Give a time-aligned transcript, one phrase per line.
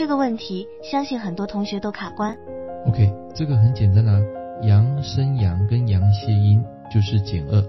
[0.00, 2.34] 这个问题，相信很多同学都卡关。
[2.86, 4.18] OK，这个很简单啊，
[4.62, 7.62] 阳生阳跟阳泄阴就是减二，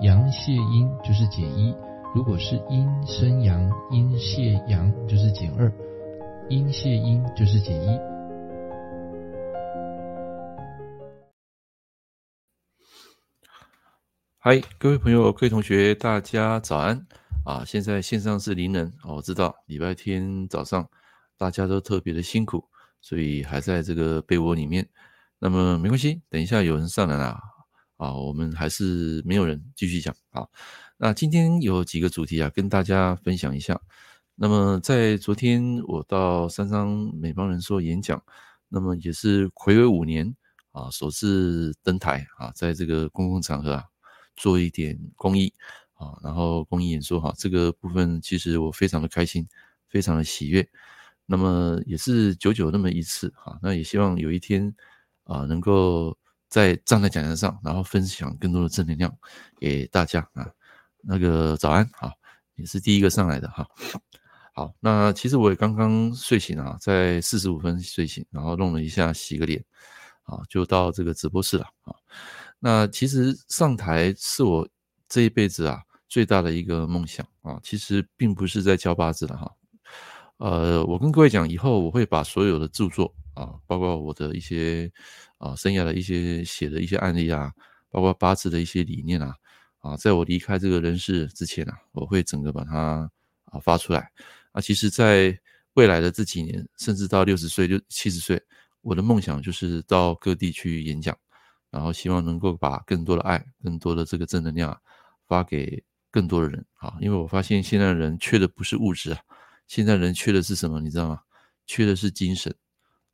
[0.00, 1.72] 阳泄阴就是减一。
[2.12, 5.72] 如果是阴生阳，阴泄阳就是减二，
[6.48, 8.00] 阴泄阴就是减一。
[14.38, 17.06] 嗨，各位朋友、各位同学，大家早安
[17.44, 17.62] 啊！
[17.64, 20.84] 现在线上是林人哦，我知道礼拜天早上
[21.36, 22.64] 大家都特别的辛苦，
[23.00, 24.88] 所以还在这个被窝里面。
[25.38, 27.38] 那么没关系，等一下有人上来了
[27.98, 30.46] 啊，我们还是没有人继续讲啊。
[30.96, 33.78] 那今天有几个主题啊，跟大家分享一下。
[34.34, 38.22] 那么在昨天我到三商美邦人寿演讲，
[38.68, 40.34] 那么也是睽违五年
[40.72, 43.84] 啊，首次登台啊，在这个公共场合啊，
[44.36, 45.52] 做一点公益
[45.94, 49.46] 啊，然后公益演说哈，这个部分其实我非常的开心，
[49.88, 50.66] 非常的喜悦。
[51.26, 54.72] 那么也是久久那么一次哈，那也希望有一天
[55.24, 56.16] 啊，能够
[56.48, 59.12] 再站在讲台上，然后分享更多的正能量
[59.58, 60.48] 给大家啊。
[61.02, 62.12] 那个早安，好，
[62.54, 63.66] 也是第一个上来的哈。
[64.54, 69.62] 好，那其实我也刚刚睡醒啊，在四十五分睡醒，然后弄了一下，洗个脸，
[70.22, 71.94] 啊，就到这个直播室了啊。
[72.58, 74.68] 那其实上台是我
[75.08, 77.60] 这一辈子啊最大的一个梦想啊。
[77.62, 79.52] 其实并不是在教八字的哈。
[80.38, 84.90] 呃，我跟各位讲，以后我会把所有的著作啊，包括我的一些
[85.38, 87.52] 啊生涯的一些写的一些案例啊，
[87.90, 89.34] 包括八字的一些理念啊。
[89.80, 93.08] 啊，在我离开这个人世之前啊，我会整个把它
[93.44, 94.10] 啊发出来
[94.50, 94.60] 啊。
[94.60, 95.38] 其实，在
[95.74, 98.42] 未来的这几年，甚至到六十岁、六七十岁，
[98.80, 101.16] 我的梦想就是到各地去演讲，
[101.70, 104.76] 然后希望能够把更多的爱、更多的这个正能量，
[105.28, 106.96] 发给更多的人啊。
[107.00, 109.20] 因为我发现现在人缺的不是物质啊，
[109.66, 110.80] 现在人缺的是什么？
[110.80, 111.20] 你知道吗？
[111.66, 112.54] 缺的是精神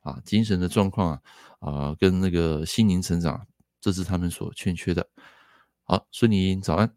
[0.01, 1.21] 啊，精神的状况啊
[1.59, 3.47] 啊，跟那个心灵成长，
[3.81, 5.09] 这是他们所欠缺的。
[5.83, 6.95] 好，孙妮早安，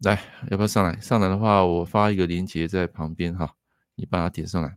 [0.00, 1.00] 来，要不要上来？
[1.00, 3.54] 上来的话，我发一个链接在旁边哈，
[3.94, 4.76] 你把它点上来。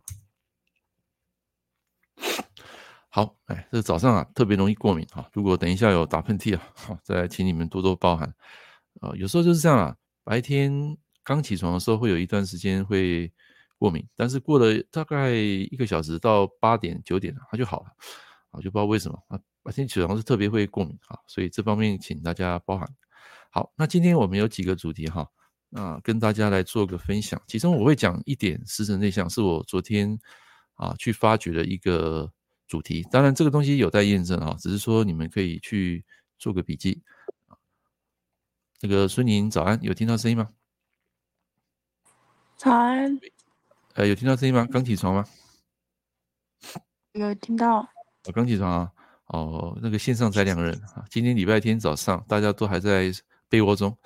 [3.08, 5.28] 好，哎，这早上啊，特别容易过敏哈。
[5.32, 8.34] 如果等一下有打喷嚏啊，好，再请你们多多包涵
[9.00, 9.12] 啊。
[9.16, 13.32] 有时候就是这样啊，白天刚起床的时候会有一段时间会
[13.78, 17.86] 过敏，但是过了大概一个小时到八点九点它就好了，
[18.50, 22.88] 啊，就不知道为什么啊，白天起床是特别会过敏啊，所以这方面请大家包涵。
[23.50, 25.28] 好，那今天我们有几个主题哈，
[25.72, 27.40] 啊，跟大家来做个分享。
[27.46, 30.18] 其中我会讲一点十成内向，是我昨天
[30.74, 32.32] 啊去发掘的一个
[32.66, 33.06] 主题。
[33.10, 36.04] 当然，这个东西有待验证啊，只是说你们可以去
[36.38, 37.02] 做个笔记。
[38.80, 40.50] 那个孙宁早安，有听到声音吗？
[42.56, 43.18] 早安。
[43.94, 44.66] 呃，有听到声音吗？
[44.70, 45.24] 刚起床吗？
[47.12, 47.88] 有听到。
[48.26, 48.92] 我刚起床啊。
[49.26, 51.04] 哦，那个线上才两个人啊。
[51.08, 53.12] 今天礼拜天早上，大家都还在。
[53.46, 53.96] 被窝中，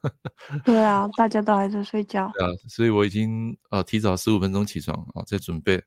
[0.64, 2.30] 对啊，大家都还在睡觉。
[2.32, 5.82] 对啊，所以我已经呃提早十五分钟起床啊，在准备。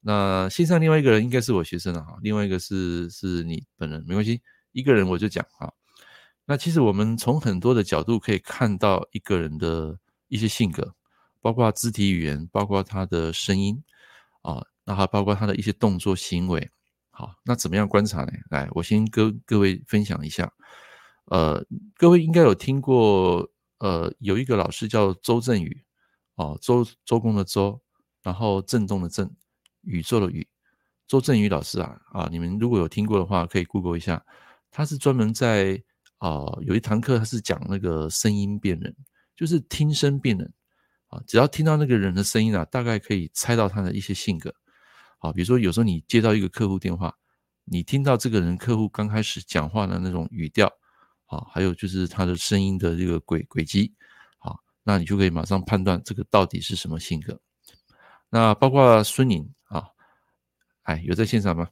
[0.00, 4.42] 那线上另外一个人应该是我学生了哈，另外一个是是你本人，没关系，
[4.72, 5.72] 一个人我就讲啊。
[6.44, 9.98] 那其实我们从很多的角度可以看到一个人的
[10.28, 10.94] 一些性格，
[11.42, 13.82] 包括肢体语言，包括他的声音
[14.40, 16.70] 啊，那还包括他的一些动作行为。
[17.10, 18.32] 好，那怎么样观察呢？
[18.48, 20.50] 来，我先跟各位分享一下。
[21.26, 21.62] 呃，
[21.96, 23.46] 各位应该有听过，
[23.78, 25.84] 呃，有一个老师叫周振宇，
[26.36, 27.78] 哦，周周公的周，
[28.22, 29.30] 然后震动的震，
[29.82, 30.46] 宇宙的宇，
[31.06, 34.24] 周振宇老师啊，啊，你们如果有听过的话，可以 Google 一下，
[34.70, 35.82] 他是专门在
[36.18, 38.94] 啊、有一堂课他是讲那个声音辨人，
[39.34, 40.52] 就是听声辨人，
[41.12, 44.52] 啊，只要听到那个人的声音啊，大概可以猜到他的一些性格，
[45.18, 47.14] 啊，比如说有时候你接到一个客户电话，
[47.64, 50.72] 你听到这个人客户刚开始讲话的那种语调。
[51.26, 53.94] 啊，还有就是他的声音的这个轨轨迹，
[54.36, 57.40] 好，那你就可以马上判断这个到底是什么性格。
[58.28, 59.88] 那包括孙宁啊，
[60.82, 61.70] 哎，有在现场吗？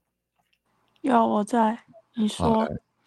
[1.03, 1.79] 有，我在。
[2.15, 2.67] 你说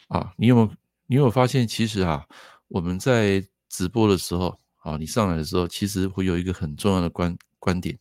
[0.10, 0.68] 啊，你有没有
[1.08, 2.28] 你有没有发现，其实啊，
[2.68, 7.98] 我们在直播的时候啊，你上来的时候，其实会有一个很重要的观观点。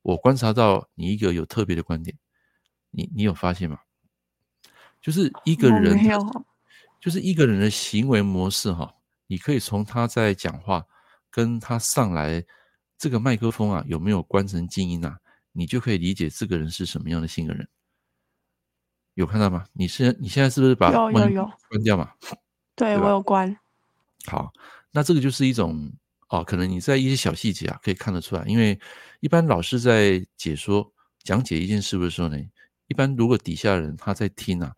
[0.00, 2.16] 我观察到你一个有特别的观点，
[2.90, 3.78] 你你有发现吗？
[5.00, 5.98] 就是一个人。
[7.00, 8.94] 就是一个人的行为模式哈，
[9.26, 10.86] 你可以从他在讲话，
[11.32, 12.44] 跟他上来
[12.96, 15.18] 这个麦克风啊有没有关成静音啊，
[15.50, 17.66] 你就可以理解这个人是什么样的性格人。
[19.14, 19.66] 有看到吗？
[19.72, 22.12] 你是你现在是不是把有有有关掉嘛？
[22.76, 23.58] 对，对我有关。
[24.26, 24.52] 好，
[24.92, 25.92] 那这个就是一种
[26.32, 28.78] 哦，可能你在一些小细节啊可以看得出来，因为
[29.20, 30.90] 一般老师在解说
[31.22, 32.38] 讲解一件事的时候呢，
[32.88, 34.72] 一般如果底下人他在听啊，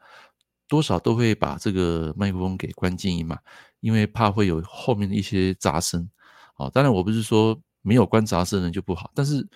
[0.66, 3.38] 多少都会把这个麦克风给关静音嘛，
[3.78, 6.10] 因为怕会有后面的一些杂声。
[6.56, 9.46] 哦，当然我不是说没有关杂声的人就不好，但是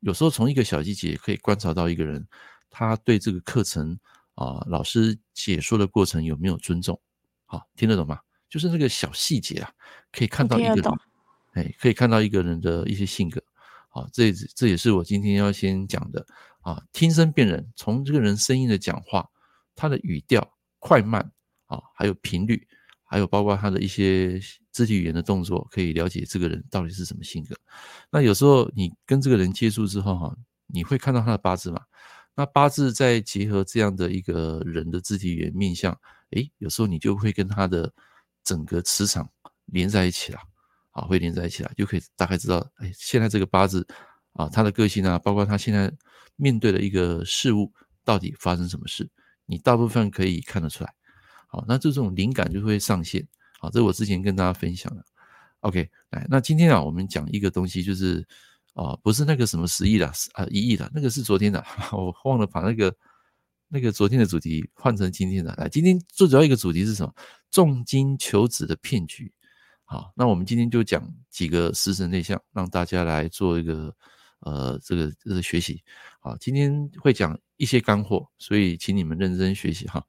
[0.00, 2.22] 有时候从一个小细节可以观察到一个人
[2.68, 3.98] 他对这个课程
[4.34, 7.00] 啊，老师解说的过程有没有尊重。
[7.46, 8.20] 好，听得懂吗？
[8.50, 9.72] 就是那个小细节啊，
[10.12, 10.84] 可以看到一个人，
[11.56, 13.42] 哎，可以看到一个人的一些性格。
[13.88, 16.24] 好，这这也是我今天要先讲的
[16.60, 16.82] 啊。
[16.92, 19.26] 听声辨人，从这个人声音的讲话，
[19.74, 20.46] 他的语调
[20.78, 21.32] 快慢
[21.64, 22.68] 啊，还有频率，
[23.04, 24.38] 还有包括他的一些
[24.70, 27.56] 肢体语言的动作，可以了解这个人到底是什么性格。
[28.10, 30.36] 那有时候你跟这个人接触之后哈，
[30.66, 31.80] 你会看到他的八字嘛？
[32.34, 35.98] 那八字再结合这样的一个人的肢体语言面相，
[36.32, 37.90] 诶，有时候你就会跟他的
[38.44, 39.26] 整个磁场
[39.64, 40.38] 连在一起了。
[40.96, 43.86] 啊，会连在一起了，就可以大概知道，哎，现在这个八字
[44.32, 45.92] 啊，他的个性啊，包括他现在
[46.36, 47.70] 面对的一个事物，
[48.02, 49.06] 到底发生什么事，
[49.44, 50.90] 你大部分可以看得出来。
[51.48, 53.26] 好，那这种灵感就会上线。
[53.58, 55.04] 好，这我之前跟大家分享的。
[55.60, 58.26] OK，来，那今天啊，我们讲一个东西，就是
[58.72, 61.62] 啊，不是那个什么十亿的啊，一亿的，那个是昨天的，
[61.92, 62.94] 我忘了把那个
[63.68, 65.54] 那个昨天的主题换成今天的。
[65.56, 67.14] 来，今天最主要一个主题是什么？
[67.50, 69.30] 重金求子的骗局。
[69.88, 73.94] 好，那我们今天就讲几个食神内向，让大家来做一个
[74.40, 75.80] 呃这个这个学习。
[76.18, 80.04] 好，今天会讲一些干货，所以请你们认真学习哈。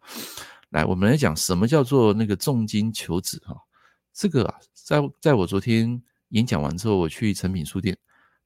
[0.71, 3.56] 来，我们来讲什么叫做那个重金求子哈。
[4.12, 7.95] 这个啊，在在我昨天演讲完之后，我去诚品书店，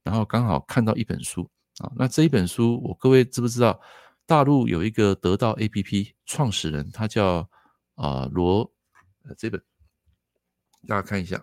[0.02, 1.90] 然后刚好看到一本书啊。
[1.96, 3.80] 那这一本书，我各位知不知道？
[4.26, 7.48] 大陆有一个得到 APP 创始人，他叫
[7.94, 8.70] 啊罗
[9.24, 9.58] 呃这本。
[10.86, 11.42] 大家看一下，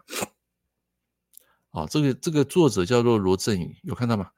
[1.71, 4.29] 啊，这个这个作者叫做罗振宇，有看到吗？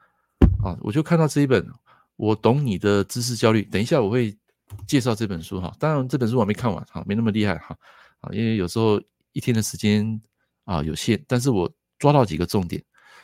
[0.63, 1.65] 啊，我就看到这一本
[2.17, 3.63] 《我懂你的知识焦虑》。
[3.71, 4.37] 等一下我会
[4.85, 7.75] 介绍这本书哈，当然这本书我没看完哈，没那么厉害哈，
[8.19, 9.01] 啊，因为有时候
[9.31, 10.21] 一天的时间
[10.65, 12.83] 啊有限，但是我抓到几个重点，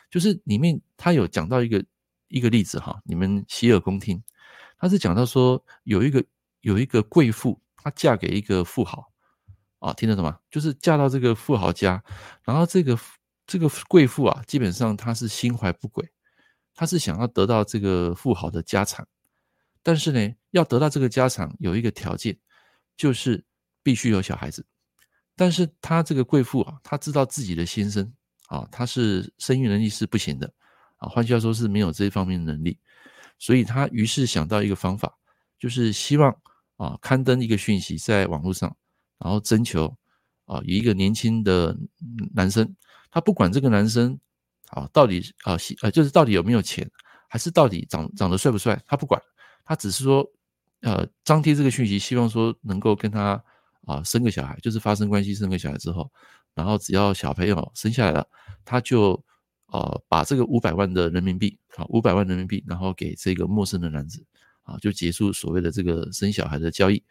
[0.09, 1.85] 就是里面他有讲到一个
[2.27, 4.21] 一个例子哈，你们洗耳恭听，
[4.79, 6.23] 他是讲到说有一个
[6.61, 9.11] 有一个贵妇，她嫁给一个富豪。
[9.79, 10.39] 啊，听得懂吗？
[10.49, 12.03] 就是嫁到这个富豪家，
[12.43, 12.97] 然后这个
[13.45, 16.09] 这个贵妇啊，基本上她是心怀不轨，
[16.73, 19.07] 她是想要得到这个富豪的家产，
[19.83, 22.37] 但是呢，要得到这个家产有一个条件，
[22.95, 23.45] 就是
[23.83, 24.65] 必须有小孩子。
[25.35, 28.11] 但是她这个贵妇啊，她知道自己的先生
[28.47, 30.51] 啊，她是生育能力是不行的
[30.97, 32.79] 啊，换句话说是没有这方面的能力，
[33.37, 35.15] 所以她于是想到一个方法，
[35.59, 36.35] 就是希望
[36.77, 38.75] 啊刊登一个讯息在网络上。
[39.19, 39.87] 然后征求
[40.45, 41.75] 啊，有一个年轻的
[42.33, 42.75] 男生，
[43.09, 44.17] 他不管这个男生
[44.69, 46.89] 啊到底啊呃就是到底有没有钱，
[47.27, 49.21] 还是到底长长得帅不帅，他不管，
[49.65, 50.25] 他只是说
[50.81, 53.43] 呃张贴这个讯息，希望说能够跟他
[53.85, 56.09] 啊生个小孩，就是发生关系生个小孩之后，
[56.53, 58.25] 然后只要小朋友生下来了，
[58.63, 59.21] 他就
[59.65, 64.23] 呃把这个五百万的人民币啊五百万人民币，然后给这个陌生的男子
[64.63, 67.03] 啊，就结束所谓的这个生小孩的交易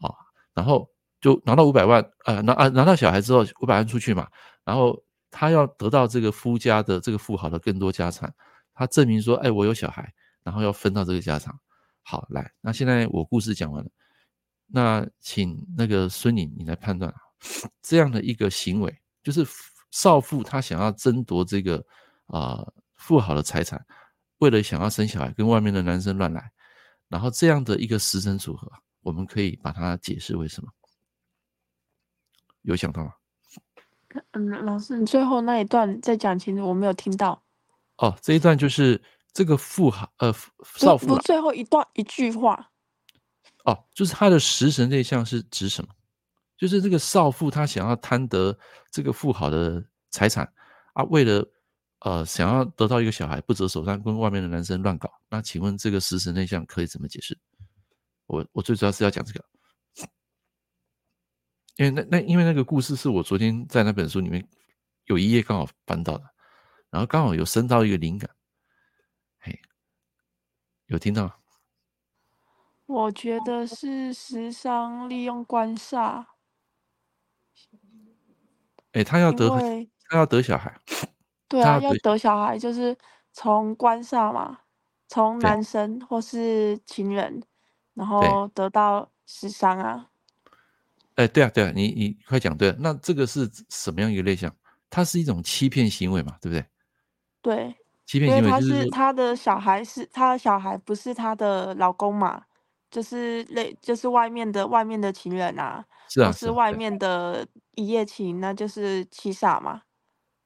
[0.00, 0.12] 啊，
[0.52, 0.90] 然后。
[1.20, 4.28] 就拿到五百万，呃，拿啊拿到小孩之后，五百万出去嘛，
[4.64, 8.32] 然后他要得到这个夫家的这个富豪的更多家产，
[8.74, 10.12] 他证明说，哎，我有小孩，
[10.42, 11.54] 然后要分到这个家产。
[12.02, 13.90] 好，来，那现在我故事讲完了，
[14.66, 17.18] 那请那个孙颖你来判断啊，
[17.82, 19.46] 这样的一个行为，就是
[19.90, 21.76] 少妇她想要争夺这个
[22.28, 23.84] 啊、呃、富豪的财产，
[24.38, 26.50] 为了想要生小孩，跟外面的男生乱来，
[27.08, 28.70] 然后这样的一个食神组合，
[29.02, 30.70] 我们可以把它解释为什么？
[32.62, 33.12] 有想到吗？
[34.32, 37.42] 嗯，老师，你最后那一段再讲清楚，我没有听到。
[37.98, 39.00] 哦，这一段就是
[39.32, 40.32] 这个富豪，呃，
[40.76, 41.20] 少妇、啊。
[41.24, 42.70] 最后一段一句话。
[43.64, 45.90] 哦，就是他的食神类象是指什么？
[46.56, 48.58] 就是这个少妇，她想要贪得
[48.90, 50.50] 这个富豪的财产
[50.94, 51.46] 啊，为了
[52.00, 55.08] 呃想要得到一个小孩，不择手段跟外面的男生乱搞。
[55.28, 57.38] 那请问这个食神类象可以怎么解释？
[58.26, 59.44] 我我最主要是要讲这个。
[61.78, 64.44] 因为那那因为那个故事是我昨天在那本书里面
[65.04, 66.24] 有一页刚好翻到的，
[66.90, 68.28] 然后刚好有升到一个灵感，
[69.38, 69.60] 嘿，
[70.86, 71.40] 有听到？
[72.86, 76.26] 我觉得是时常利用官煞。
[78.90, 79.48] 哎，他要得
[80.08, 80.76] 他要得小孩，
[81.46, 82.96] 对啊，要得小孩就是
[83.32, 84.62] 从官煞嘛，
[85.06, 87.40] 从男生或是情人，
[87.94, 90.10] 然后得到时伤啊。
[91.18, 92.76] 哎，对啊，对啊，你你快讲对了。
[92.78, 94.54] 那这个是什么样一个类象？
[94.88, 96.64] 它是一种欺骗行为嘛，对不对？
[97.42, 97.74] 对，
[98.06, 102.44] 欺骗行为就是他的小孩是他的小孩，不是他的老公嘛？
[102.88, 107.44] 就是类就是外面的外面的情人啊，是啊，是外面的
[107.74, 109.82] 一夜情，那就是欺诈嘛，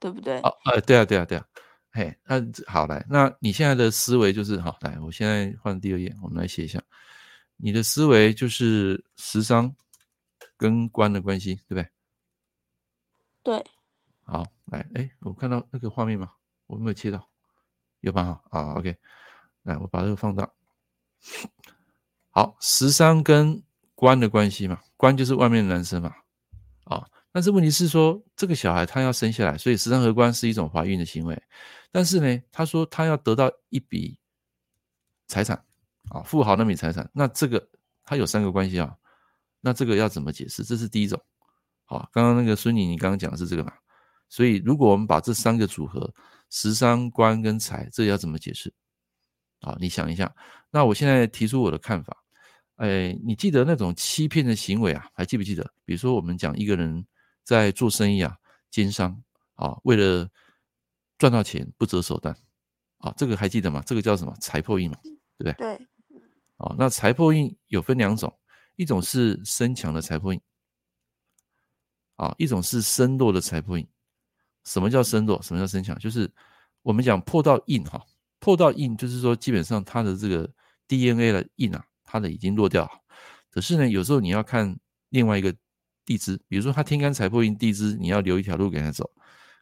[0.00, 0.40] 对不对？
[0.40, 1.44] 哦，呃，对啊，对啊，对啊。
[1.92, 6.80] 嘿，那好来，那你现在的思维就是好来，我现在换第二页，我们来写一下，
[7.58, 9.70] 你的思维就是食伤
[10.62, 11.88] 跟官的关系，对不对？
[13.42, 13.66] 对。
[14.22, 16.30] 好，来，哎，我看到那个画面吗？
[16.68, 17.28] 我没有切到，
[17.98, 18.22] 有吧？
[18.22, 18.96] 哈，啊，OK，
[19.64, 20.48] 来，我把这个放大。
[22.30, 23.60] 好，十三跟
[23.96, 26.14] 官的关系嘛，官就是外面的男生嘛，
[26.84, 31.42] 啊，但是问题是说，这个小孩他要生下来，所以十三和官是一种怀孕的行为。
[31.90, 34.16] 但是呢，他说他要得到一笔
[35.26, 35.64] 财产
[36.10, 37.68] 啊，富豪那笔财产，那这个
[38.04, 38.96] 他有三个关系啊，
[39.62, 40.62] 那这个要怎么解释？
[40.62, 41.18] 这是第一种。
[41.84, 43.72] 好，刚刚那个孙女，你刚刚讲的是这个嘛？
[44.28, 46.12] 所以如果我们把这三个组合，
[46.50, 48.70] 食伤官跟财，这个要怎么解释？
[49.60, 50.34] 啊，你想一下。
[50.70, 52.16] 那我现在提出我的看法。
[52.76, 55.62] 哎，你记得那种欺骗的行为啊，还记不记得？
[55.84, 57.06] 比如说我们讲一个人
[57.44, 58.36] 在做生意啊，
[58.70, 59.22] 奸商
[59.54, 60.28] 啊，为了
[61.18, 62.34] 赚到钱不择手段，
[62.98, 63.80] 啊，这个还记得吗？
[63.86, 64.34] 这个叫什么？
[64.40, 65.52] 财破印嘛，对不对？
[65.52, 65.86] 对。
[66.56, 68.36] 啊，那财破印有分两种，
[68.76, 70.40] 一种是身强的财破印，
[72.16, 73.86] 啊，一种是身弱的财破印。
[74.64, 75.40] 什么叫身弱？
[75.42, 75.98] 什么叫身强？
[75.98, 76.30] 就是
[76.82, 78.00] 我们讲破到印哈，
[78.38, 80.48] 破到印就是说基本上它的这个
[80.86, 82.88] DNA 的印啊，它的已经弱掉。
[83.50, 84.78] 可是呢，有时候你要看
[85.10, 85.54] 另外一个
[86.04, 89.10] 地支，比如说他天干财破印地支，你要留一条路给他走。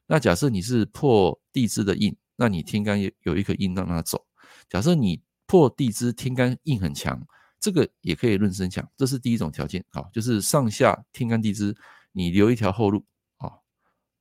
[0.07, 4.27] 那假设你是破地支的印，那你天干也有一颗印让他走。
[4.69, 7.21] 假设你破地支天干印很强，
[7.61, 11.77] 这个也可以论身强，这是第一种条件啊，就是上下天干地支
[12.13, 13.05] 你留一条后路
[13.37, 13.53] 啊，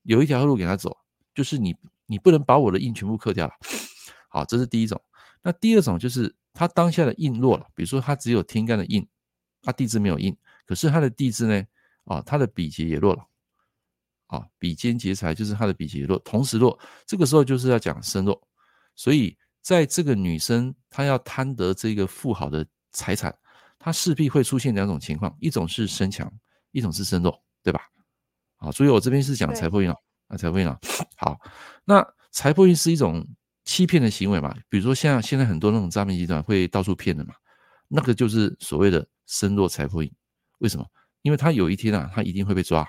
[0.03, 0.97] 留一条后路给他走，
[1.33, 3.53] 就是你你不能把我的印全部克掉了。
[4.27, 5.01] 好，这是第一种。
[5.41, 9.07] 那第二种就是他当下的印弱了，比如说他只有天干的印，
[9.61, 11.63] 他地支没有印，可是他的地支呢
[12.03, 13.25] 啊，他的比劫也弱了。
[14.27, 16.77] 啊，比肩劫财就是他的比劫弱，同时弱，
[17.07, 18.39] 这个时候就是要讲身弱，
[18.95, 23.35] 所以在这个女生她要贪得这个富豪的财产，
[23.77, 26.31] 它势必会出现两种情况，一种是身强，
[26.71, 27.81] 一种是身弱，对吧？
[28.57, 29.95] 好，所以我这边是讲财破运啊，
[30.27, 30.79] 啊，财破运啊，
[31.17, 31.39] 好，
[31.85, 33.25] 那财破运是一种
[33.65, 37.33] 欺骗的行为嘛，比如说像现在很多那种诈骗集团会到处骗的嘛，
[37.87, 40.11] 那个就是所谓的身弱财破运，
[40.59, 40.85] 为什么？
[41.21, 42.87] 因为他有一天啊，他一定会被抓。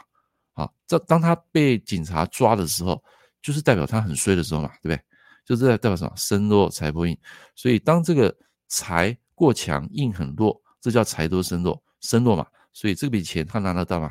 [0.55, 3.03] 啊，这当他被警察抓的时候，
[3.41, 5.01] 就是代表他很衰的时候嘛，对不对？
[5.45, 6.13] 就是代表什么？
[6.17, 7.17] 身弱财破印。
[7.55, 8.37] 所以当这个
[8.71, 12.47] 财过强，印很弱，这叫财多身弱，身弱嘛。
[12.73, 14.11] 所以这笔钱他拿得到吗？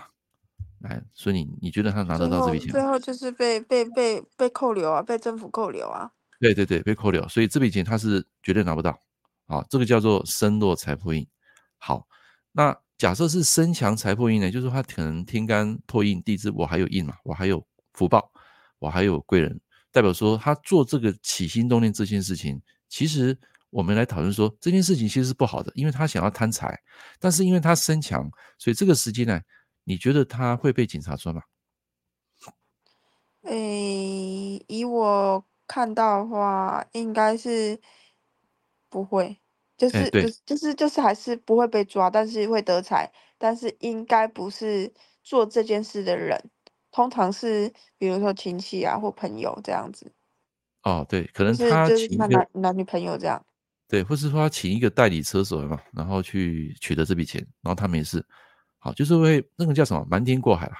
[0.81, 2.69] 来，所以你你觉得他拿得到这笔钱？
[2.69, 6.11] 最后就是被被被被扣留啊，被政府扣留啊。
[6.39, 7.27] 对对对，被扣留。
[7.27, 9.01] 所以这笔钱他是绝对拿不到。
[9.47, 11.25] 啊，这个叫做身弱财破印。
[11.77, 12.07] 好，
[12.51, 12.77] 那。
[12.99, 18.29] 假设是身强财破印呢，就是他可能天干破印地支，我还有印嘛，我还有福报，
[18.77, 19.57] 我还有贵人，
[19.89, 26.79] 代表说他做这个起心动念这件事情，其实我们来讨论说这件事情其实是不好的，因为他想要贪财，
[27.19, 29.39] 但是因为他身强，所以这个时间呢，
[29.83, 31.41] 你觉得他会被警察抓吗？
[33.43, 37.79] 诶，以我看到的话，应该是
[38.89, 39.39] 不会。
[39.77, 44.91] 就是、欸、就是就是就是还是不会被抓，但是会得财，但是应该不是
[45.23, 46.37] 做这件事的人，
[46.91, 50.11] 通常是比如说亲戚啊或朋友这样子。
[50.83, 53.41] 哦，对，可能他就是他男男女朋友这样。
[53.89, 58.25] 对，或是说他请一个代理车手嘛，然后去取得这笔钱，然后他没事，
[58.77, 60.77] 好，就是会那个叫什么瞒天过海啦，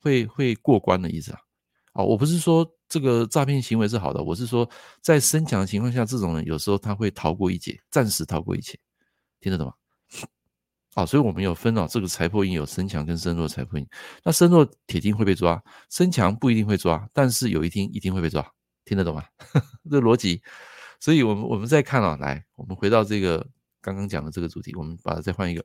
[0.00, 1.38] 会会过关的意思啊。
[1.92, 2.68] 啊，我不是说。
[2.88, 4.70] 这个诈骗行为是好的，我是说，
[5.02, 8.78] 在身强的情况下，这种人有时候他会逃过一劫，暂时逃过一劫，
[9.40, 9.72] 听得懂吗？
[10.94, 13.84] 啊，所以我们有分哦，这个财破印有身强跟身弱财破印，
[14.22, 15.60] 那身弱铁定会被抓，
[15.90, 18.48] 身强不一定会抓，但是有一天一定会被抓，
[18.84, 19.24] 听得懂吗？
[19.90, 20.40] 这逻辑，
[21.00, 23.46] 所以我们我们再看啊，来，我们回到这个
[23.80, 25.64] 刚刚讲的这个主题，我们把它再换一个，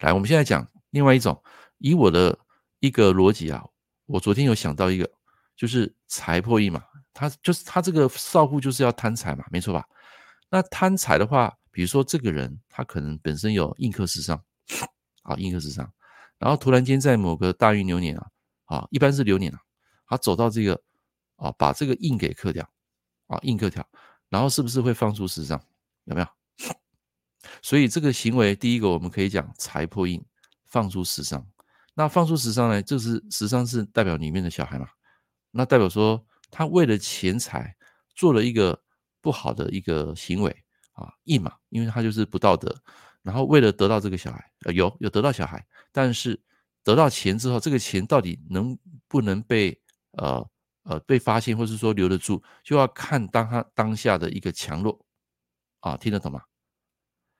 [0.00, 1.42] 来，我们现在讲另外一种，
[1.78, 2.38] 以我的
[2.80, 3.64] 一个逻辑啊，
[4.06, 5.10] 我昨天有想到一个。
[5.56, 9.86] 就是财破印嘛，他就是他这个少妇就是要贪财嘛，没错吧？
[10.48, 14.42] 那贪财的话，比如说这个人他可能本身有印克食伤，
[15.20, 15.92] 啊，印克食伤，
[16.38, 18.26] 然后突然间在某个大运流年啊，
[18.64, 19.60] 啊，一般是流年啊，
[20.06, 20.80] 他走到这个
[21.36, 22.66] 啊，把这个印给克掉，
[23.30, 23.86] 啊，印克掉，
[24.28, 25.58] 然后是不是会放出食伤？
[26.04, 26.26] 有没有？
[27.62, 30.22] 所以这个行为，第一个我们可以讲财破印，
[30.66, 31.46] 放出食伤。
[31.94, 34.88] 那放出食伤呢，就是食伤是代表里面的小孩嘛。
[35.52, 37.74] 那代表说，他为了钱财
[38.14, 38.80] 做了一个
[39.20, 42.74] 不好的一个行为啊，印嘛，因为他就是不道德。
[43.22, 46.40] 然后为了得到这个小孩，呃，有有得到小孩，但是
[46.82, 48.76] 得到钱之后，这个钱到底能
[49.08, 49.78] 不能被
[50.12, 50.46] 呃
[50.84, 54.98] 呃被发现，或是说留得住，就要看当他当下的一个强弱
[55.80, 56.40] 啊，听得懂吗？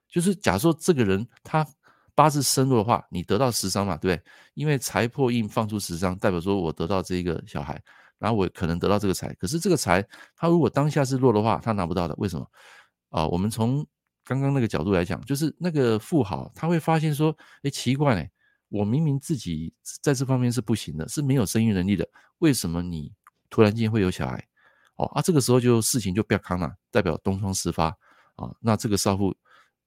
[0.09, 1.67] 就是假如说这个人他
[2.15, 4.31] 八字身弱的话，你得到十伤嘛，对不对？
[4.55, 7.81] 因为财破印放出十伤，代表说我得到这一个小孩，
[8.19, 10.05] 然后我可能得到这个财，可是这个财
[10.37, 12.51] 他如果当下是弱的话，他拿不到的，为什么？
[13.11, 13.87] 啊，我们从
[14.25, 18.31] 刚刚那个角度来讲，就是那个富豪他会发现说，哎，奇怪嘞，
[18.69, 22.07] 我明明自己在这方面是不行的，是没有生育能力的，
[22.39, 23.13] 为什么你
[23.50, 24.42] 突然间会有小孩？
[24.97, 27.88] 哦啊，这个时候就事情就不要扛了，代表东窗事发
[28.37, 28.50] 啊。
[28.61, 29.37] 那这个少妇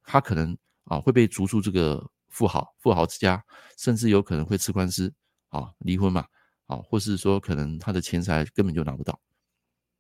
[0.04, 0.56] 她可能
[0.86, 3.44] 啊会被逐出这个富豪富豪之家，
[3.78, 5.14] 甚至有可能会吃官司
[5.50, 6.26] 啊，离婚嘛
[6.68, 9.20] 啊，或是说可能她的钱财根本就拿不到。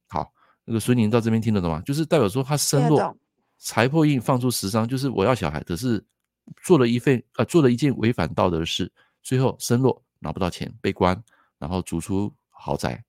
[0.09, 0.33] 好，
[0.65, 1.81] 那个孙宁到这边听得懂吗？
[1.85, 3.17] 就是代表说他身弱。
[3.59, 6.03] 财破印放出十伤，就是我要小孩，可是
[6.63, 8.91] 做了一份呃做了一件违反道德的事，
[9.21, 11.23] 最后身弱拿不到钱，被关，
[11.59, 13.01] 然后逐出豪宅。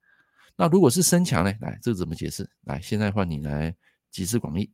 [0.56, 1.52] 那如果是身强呢？
[1.60, 2.48] 来，这个怎么解释？
[2.62, 3.74] 来，现在换你来
[4.10, 4.72] 集思广益。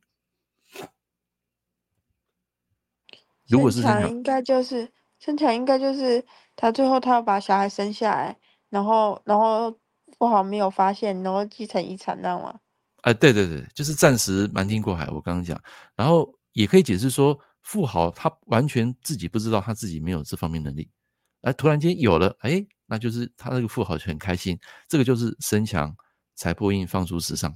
[3.47, 8.37] 如果是身强，应该就是身强，应该就是他最后他要把小孩生下来，
[8.69, 9.75] 然后然后
[10.17, 12.59] 不好没有发现，然后继承遗产，那样吗？
[13.01, 15.07] 哎，对对对，就是暂时瞒天过海。
[15.07, 15.59] 我刚刚讲，
[15.95, 20.87] 然后也可以解释说，富豪他完全自己不知道他自己没有这方面能力，
[21.41, 24.59] 哎，突然间有了，哎，那就是他那个富豪就很开心。
[24.89, 25.95] 这个就是身强
[26.35, 27.55] 财破印放出时尚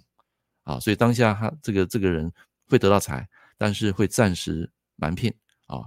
[0.64, 2.32] 啊，所以当下他这个这个人
[2.70, 3.28] 会得到财，
[3.58, 5.36] 但是会暂时瞒骗
[5.68, 5.84] 啊，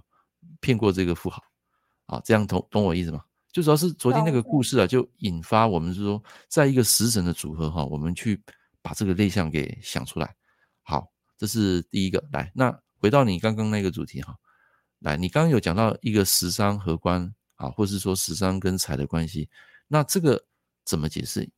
[0.60, 1.42] 骗过这个富豪
[2.04, 3.24] 啊，这样懂懂我意思吗？
[3.50, 8.38] 就主要是昨天那个故事啊，就引发我们是说，在一个食神的组合哈，我们去。
[8.80, 10.34] 把这个类象给想出来，
[10.82, 12.24] 好，这是第一个。
[12.30, 14.34] 来，那回到你刚刚那个主题哈，
[15.00, 19.48] 来，你刚刚有讲到一个食伤合官啊，或是说食伤跟财的关系，
[19.86, 20.46] 那这个
[20.84, 21.48] 怎么解释？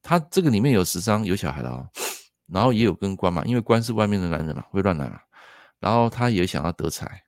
[0.00, 1.88] 他这个里面有食伤有小孩的哦，
[2.46, 5.20] 然后也有跟官嘛，因为官是外面的男人嘛，会乱来嘛，
[5.80, 7.24] 然后他也想要得财，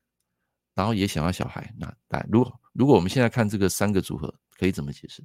[0.74, 1.74] 然后也想要小孩。
[1.78, 5.24] 那来，如果如果我们现在看这个三个组合，可以怎么解释？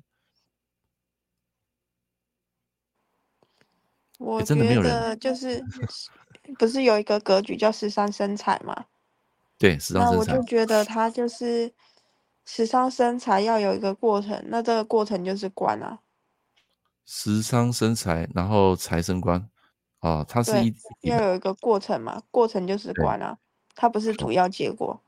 [4.18, 5.62] 我觉得就是
[6.58, 8.86] 不是有一个格局叫十三生财吗？
[9.58, 10.34] 对，时尚生财。
[10.34, 11.72] 那我就觉得他就是
[12.46, 16.00] 时尚生财要有一个过程，那这个过程就是官啊。
[17.06, 19.48] 时尚生财，然后财生官
[20.00, 23.38] 哦，它是一要有一个过程嘛，过程就是官啊，
[23.76, 25.00] 它不是主要结果。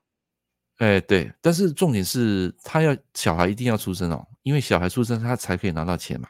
[0.78, 6.30] 哎，对，但是重点是他要小孩一定要出生哦，因为小孩出生他才可以拿到钱嘛。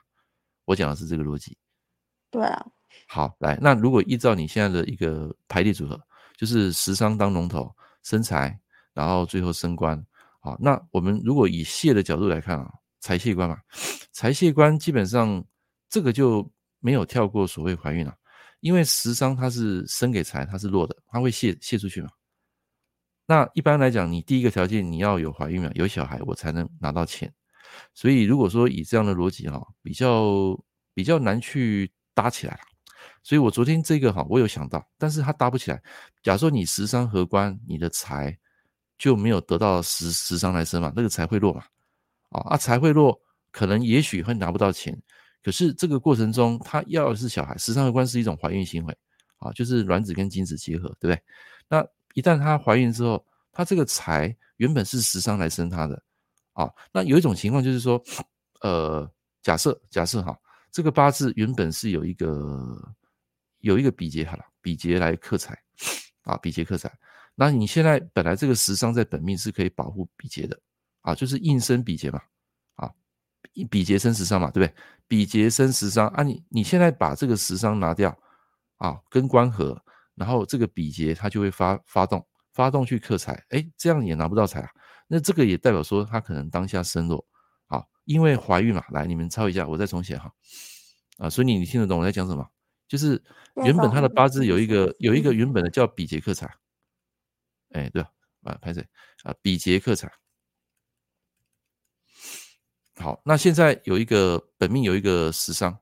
[0.64, 1.58] 我讲的是这个逻辑。
[2.32, 2.66] 对啊。
[3.10, 6.02] 好，来，那如果依照你现在的一个排列组合，
[6.38, 7.74] 就是食伤当龙头，
[8.08, 8.58] 生财，
[8.94, 10.02] 然后最后升官，
[10.40, 13.58] 好，那我们如果以谢的角度来看啊，财泄官嘛，
[14.14, 15.44] 财泄官基本上
[15.90, 18.16] 这个就没有跳过所谓怀孕了，
[18.62, 22.08] 因为食伤它是生给财，它是弱的，它会泄泄出去嘛。
[23.26, 27.30] 那一般来讲，你第一个条件你要有怀孕嘛，有小孩，我才能拿到钱。
[27.94, 30.58] 所以如果说以这样的逻辑哈，比较
[30.94, 32.62] 比较难去搭起来了。
[33.28, 35.84] 所以我昨天这个哈，我有想到，但是它搭不起来。
[36.24, 38.34] 假如说你食伤合官，你的财
[38.98, 41.62] 就没有得到食食伤来生嘛，那个财会弱嘛，
[42.30, 43.20] 啊啊财会弱，
[43.52, 44.98] 可能也许会拿不到钱。
[45.44, 48.98] 可是这个过程中，他要的是小孩，食伤合官是一种怀孕行为
[49.40, 51.22] 啊，就是卵子跟精子结合，对不对？
[51.68, 56.02] 那一旦她怀孕之后，她这个财原本是食伤来生她的
[56.54, 56.70] 啊。
[56.94, 58.02] 那有一种情况就是说，
[58.62, 59.06] 呃，
[59.42, 60.34] 假设假设哈，
[60.72, 62.96] 这个八字原本是有一个。
[63.60, 65.58] 有一个比劫好了，比劫来克财
[66.24, 66.92] 啊，比劫克财。
[67.36, 70.60] 那你现在本来这个食伤在本命是可以保护比劫的
[71.02, 72.22] 啊，就是应生比劫嘛，
[72.76, 72.92] 啊，
[73.70, 74.76] 比劫生食伤嘛，对不对？
[75.08, 78.18] 比劫生食伤啊你，你现在把这个食伤拿掉
[78.78, 79.80] 啊，跟官合，
[80.16, 84.70] 然后这个比劫它就会发发动，发动去克财，诶，这样也拿不到财啊。
[85.08, 87.26] 那这个也代表说他可能当下身弱
[87.68, 88.84] 啊，因为怀孕嘛。
[88.90, 90.30] 来，你们抄一下，我再重写哈。
[91.20, 92.46] 啊，所以你你听得懂我在讲什么？
[92.88, 93.22] 就是
[93.56, 96.52] 原本他的八字有一个有一个原本的叫比劫克财，
[97.72, 98.02] 哎，对
[98.44, 98.86] 啊，拍谁
[99.24, 99.34] 啊？
[99.42, 100.12] 比劫克财。
[102.96, 105.78] 好，那现在有一个本命有一个食伤，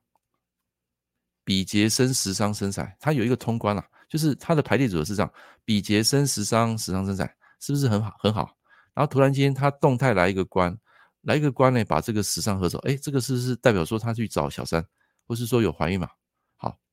[1.44, 8.58] 比劫生食伤生财，它有一个通关啊，就是它的排列组合是这样：比劫生食伤，食伤生财，是不是很好很好？
[8.94, 10.78] 然后突然间他动态来一个官，
[11.22, 14.86] 来一个官呢，把这个食伤合走，哎，这个是不是代表说他去找小三，
[15.28, 16.10] 或是说有怀孕嘛？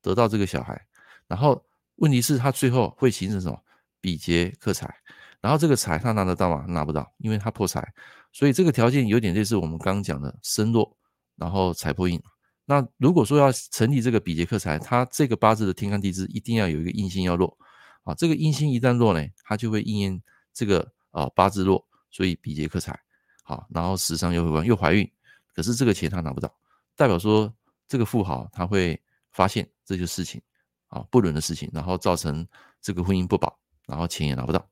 [0.03, 0.79] 得到这个小孩，
[1.27, 1.65] 然后
[1.97, 3.59] 问题是他最后会形成什么？
[4.01, 4.93] 比劫克财，
[5.41, 6.65] 然后这个财他拿得到吗？
[6.67, 7.95] 拿不到，因为他破财，
[8.33, 10.97] 所以这个条件有点类似我们刚刚讲的身弱，
[11.37, 12.21] 然后财破印。
[12.65, 17.57] 那如果说要成立这个比劫克财，他这个八字的天干地支一定要有一个印星要弱
[18.03, 20.21] 啊，这个印星一旦弱呢，他就会应验
[20.53, 22.99] 这个啊八字弱，所以比劫克财，
[23.45, 25.09] 好，然后时伤又会又怀孕，
[25.55, 26.53] 可是这个钱他拿不到，
[26.97, 27.53] 代表说
[27.87, 29.01] 这个富豪他会
[29.33, 30.41] 发现这些事情
[30.89, 32.47] 啊不伦的事情，然后造成
[32.81, 34.67] 这个婚姻不保，然后钱也拿不到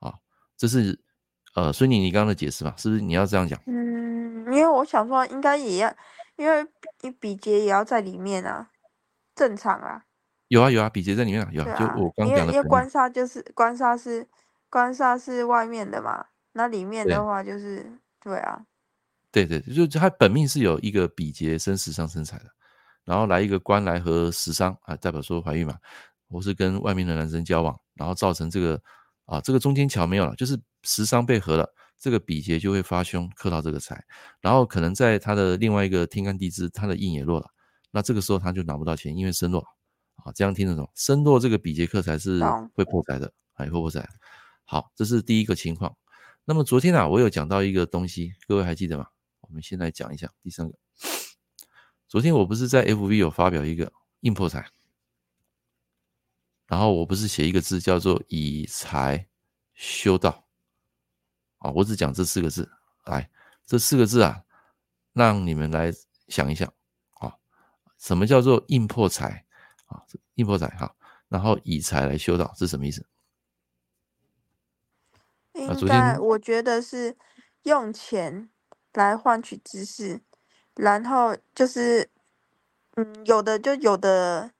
[0.00, 0.14] 啊，
[0.56, 1.00] 这是
[1.54, 2.74] 呃孙女你刚刚的解释嘛？
[2.76, 3.60] 是不是你要这样讲？
[3.66, 5.96] 嗯，因为我想说应该也要。
[6.36, 6.66] 因为
[7.02, 8.70] 你比劫也要在里面啊，
[9.34, 10.06] 正常啊。
[10.48, 11.78] 有啊有啊，比劫在里面啊，有啊。
[11.78, 12.40] 就我刚讲的。
[12.44, 14.26] 因为因为官杀就是官杀是
[14.70, 18.64] 官杀是外面的嘛，那里面的话就是对，啊。
[19.30, 22.46] 对对，就就他本命是有一个比劫生食伤生财的，
[23.04, 25.76] 然后来一个官来和食伤啊，代表说怀孕嘛，
[26.28, 28.80] 或是跟外面的男生交往，然后造成这个
[29.26, 31.68] 啊这个中间桥没有了，就是食伤被合了。
[32.02, 34.02] 这个比劫就会发凶克到这个财，
[34.40, 37.46] 然后可能在他的另外一个天干地支，他的印也弱了，
[37.90, 39.60] 那这个时候他就拿不到钱，因为身弱
[40.24, 40.90] 啊，这样听得懂？
[40.94, 42.40] 身弱这个比劫克财是
[42.72, 44.08] 会破财的，还会破财。
[44.64, 45.94] 好，这是第一个情况。
[46.46, 49.06] 那么昨天啊，我有讲到一个东西，各位还记得吗？
[49.42, 50.74] 我们先来讲一下第三个。
[52.10, 53.92] 昨天我不是在 FB 有发表一个
[54.22, 54.68] 硬破财，
[56.66, 59.28] 然后我不是写一个字叫做以财
[59.74, 60.44] 修道。
[61.58, 62.68] 啊，我只讲这四个字，
[63.04, 63.30] 来，
[63.64, 64.42] 这四个字啊，
[65.12, 65.92] 让你们来
[66.26, 66.66] 想一想
[67.20, 67.32] 啊，
[67.96, 69.46] 什么叫做硬破财
[69.86, 70.02] 啊？
[70.34, 70.92] 硬破财哈，
[71.28, 73.06] 然后以财来修道，这是什么意思？
[75.52, 77.16] 应该我觉得是
[77.62, 78.50] 用钱
[78.94, 80.20] 来换取知识，
[80.76, 82.08] 然后就是，
[82.96, 84.52] 嗯，有的就有的，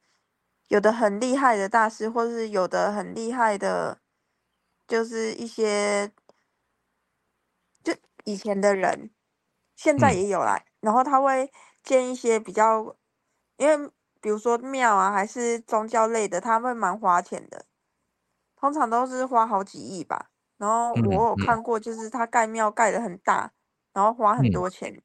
[0.68, 3.98] 有的很厉害的大师，或是有的很厉害的，
[4.86, 6.12] 就是一些。
[7.82, 7.94] 就
[8.24, 9.10] 以前的人，
[9.74, 11.50] 现在也有啦，然后他会
[11.82, 12.94] 建一些比较，
[13.56, 17.64] 因为比如说庙啊，还是宗教类的，他会蛮花钱的，
[18.54, 20.30] 通常都是花好几亿吧。
[20.58, 23.50] 然后我有看过，就是他盖庙盖的很大，
[23.94, 25.02] 然后花很多钱，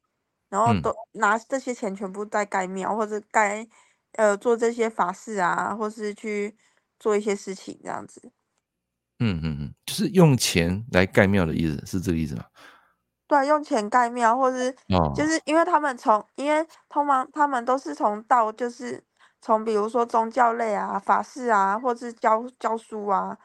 [0.49, 3.67] 然后都拿这些钱全部在盖庙，或者盖
[4.13, 6.55] 呃做这些法事啊，或是去
[6.99, 8.31] 做一些事情这样子。
[9.19, 12.45] 嗯嗯嗯，就是用钱来盖庙的意思，是这个意思吗？
[13.27, 14.75] 对，用钱盖庙，或是
[15.15, 19.03] 就是因为他们从，因为通常他们都是从道，就是
[19.41, 23.36] 从比如说宗教类啊、法事啊，或是教教书啊，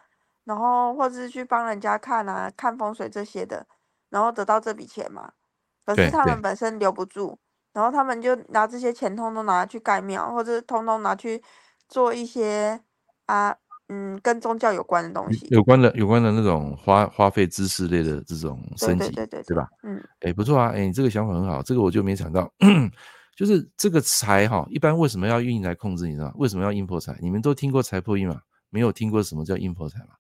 [0.45, 3.67] 然后或是去帮人家看啊、看风水这些的，
[4.11, 5.33] 然后得到这笔钱嘛。
[5.95, 7.39] 可是他们本身留不住，
[7.73, 11.43] 然后他们就拿这些钱通通拿去盖庙，或者通通拿去
[11.89, 12.81] 做一些
[13.27, 13.57] 啊。
[13.93, 19.69] 嗯，跟宗教有关的东西，有关的有关的那种花花费知识类的这种升级，对对对对，对吧？
[19.83, 22.49] 嗯，哎、欸，不错啊，哎、欸，你这个想法很好，这个我就没想到，
[23.37, 26.07] 就是这个财哈，一般为什么要运来控制？
[26.07, 26.33] 你知道？
[26.37, 27.19] 为什么要印破财？
[27.21, 28.41] 你们都听过财破印吗？
[28.69, 30.11] 没有听过什么叫印破财吗？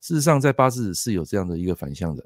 [0.00, 2.24] 事实上，在八字是有这样的一个反向的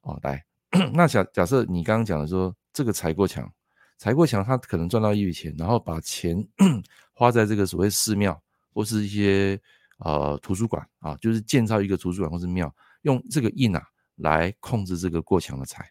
[0.00, 0.18] 哦。
[0.22, 0.42] 来，
[0.94, 3.50] 那假假设你刚刚讲的说这个财过强，
[3.98, 6.36] 财过强，他可能赚到一笔钱，然后把钱
[7.14, 8.40] 花在这个所谓寺庙
[8.72, 9.60] 或是一些。
[10.02, 13.82] 呃，图书馆啊，就是建造一个图书馆或是庙，用这个印啊
[14.16, 15.82] 来控制这个过强的财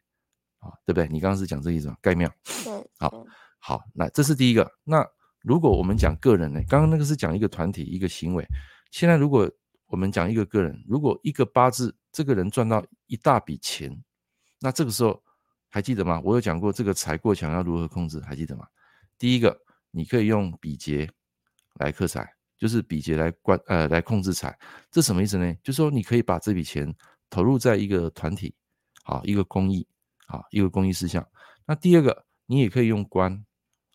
[0.58, 1.08] 啊，对不对？
[1.10, 1.96] 你刚刚是讲这个意思吗？
[2.02, 2.28] 盖庙。
[2.63, 2.89] 对。
[2.98, 3.24] 好，
[3.60, 4.68] 好，那这是第一个。
[4.84, 5.08] 那
[5.44, 6.60] 如果我们讲个人呢？
[6.68, 8.44] 刚刚那个是讲一个团体一个行为，
[8.89, 9.48] 现在如果
[9.86, 13.96] 我们讲一个个人，如果一个八字这个人赚到一大笔钱，
[14.60, 15.22] 那这个时候
[15.69, 16.22] 还记得吗？
[16.24, 18.67] 我有讲过这个财过强要如何控制，还记得吗？
[19.17, 19.60] 第一个，
[19.91, 21.10] 你可以用比劫
[21.76, 22.34] 来克财。
[22.60, 24.54] 就是比劫来关呃来控制财，
[24.91, 25.56] 这什么意思呢？
[25.63, 26.93] 就是说你可以把这笔钱
[27.30, 28.54] 投入在一个团体，
[29.02, 29.88] 好一个公益，
[30.28, 31.26] 好一个公益事项。
[31.65, 33.32] 那第二个，你也可以用官，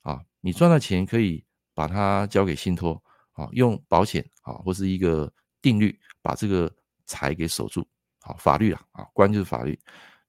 [0.00, 2.94] 啊，你赚到钱可以把它交给信托，
[3.32, 6.74] 啊，用保险啊或是一个定律把这个
[7.04, 7.86] 财给守住，
[8.22, 9.78] 好法律啊啊官就是法律。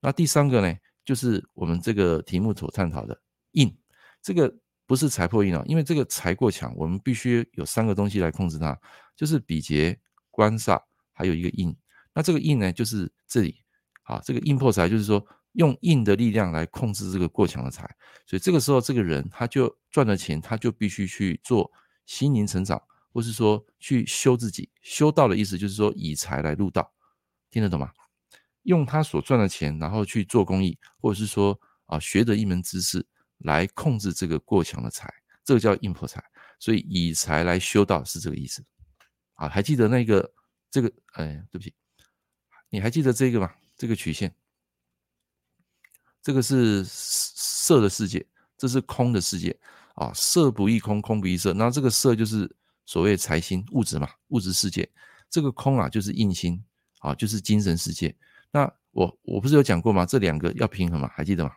[0.06, 3.20] 那第三个呢，就是我们这个题目所探讨的
[3.52, 3.76] 印
[4.22, 4.56] 这个。
[4.88, 8.80] 不是财破印啊，因为这个财过强，我们必须有三个东西来控制它，
[9.16, 10.80] 就是比劫、官煞，
[11.12, 11.76] 还有一个印。
[12.14, 13.64] 那这个印呢，就是这里，
[14.04, 17.84] 啊，这个印破财，就是说用印的力量来控制这个过强的财。
[18.28, 21.72] 所以这个时候，这个人他就赚了钱，他就必须去做
[22.06, 22.80] 心灵成长，
[23.12, 24.70] 或是说去修自己。
[24.84, 26.94] 修道的意思就是说以财来入道，
[27.50, 27.90] 听得懂吗？
[28.66, 33.04] 用他所赚的钱，然后去做公益，或者是说啊，学得一门知识。
[33.40, 36.24] 来控制这个过强的财，这个叫印破财。
[36.58, 38.64] 所以以财来修道是这个意思。
[39.34, 40.34] 啊，还记得那个
[40.72, 40.90] 这个？
[41.16, 41.74] 哎，对不起，
[42.70, 43.52] 你还记得这个吗？
[43.76, 44.34] 这个曲线，
[46.24, 48.26] 这个是色的世界，
[48.58, 49.56] 这是空的世界
[49.96, 50.14] 啊。
[50.16, 51.54] 色不异空，空不异色。
[51.54, 52.50] 那这个色就是
[52.86, 54.90] 所谓财星物质嘛，物质世界。
[55.30, 56.64] 这个空啊，就是印星
[57.00, 58.16] 啊，就是精神世界。
[58.56, 60.06] 那我我不是有讲过吗？
[60.06, 61.52] 这两个要平衡嘛，还记得吗？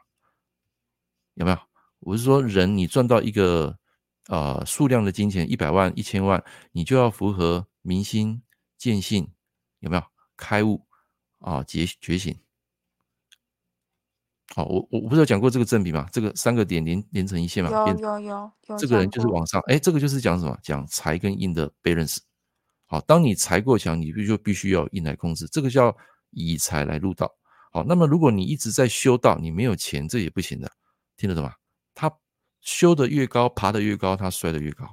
[1.34, 1.58] 有没有？
[2.00, 3.78] 我是说，人你赚到一个
[4.26, 8.42] 呃数量的金钱，一百万、一千万，你就要符合明心
[8.76, 9.30] 见性，
[9.78, 10.02] 有没有？
[10.36, 10.88] 开悟
[11.38, 12.36] 啊，觉觉醒。
[14.56, 16.08] 好，我我不是有讲过这个正比吗？
[16.10, 17.70] 这个三个点连连成一线嘛？
[17.70, 18.76] 有有有有。
[18.76, 20.58] 这个人就是往上，哎，这个就是讲什么？
[20.64, 22.18] 讲财跟印的 balance。
[22.86, 25.96] 好，当你财过强，你必就必须要印来控制，这个叫
[26.30, 27.34] 以财来入道。
[27.70, 30.70] 好，那么如果你一直在修道，你没有钱，这也不行的，
[31.16, 31.52] 听得懂吗？
[31.94, 32.10] 他
[32.60, 34.86] 修的越高，爬的越高，他摔得越高。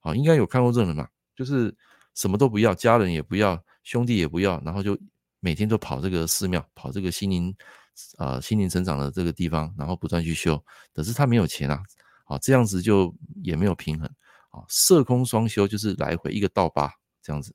[0.00, 1.08] 好，应该有看过这种人吧？
[1.36, 1.74] 就是
[2.14, 4.98] 什么都不要，家人也不要，兄弟也不要，然后就
[5.40, 7.54] 每天都跑这个寺庙，跑这个心灵、
[8.18, 10.62] 呃、心灵成长的这个地方，然后不断去修。
[10.92, 11.80] 可是他没有钱啊，
[12.24, 14.08] 好，这样子就也没有平衡。
[14.50, 16.90] 啊，色空双修就是来回一个倒八。
[17.22, 17.54] 这样子，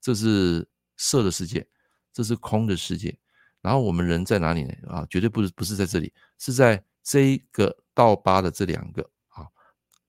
[0.00, 1.66] 这是色的世界，
[2.12, 3.16] 这是空的世界。
[3.60, 4.74] 然后我们人在哪里呢？
[4.88, 9.46] 啊，绝对不是不是在这里，是在这一个倒八的这两个啊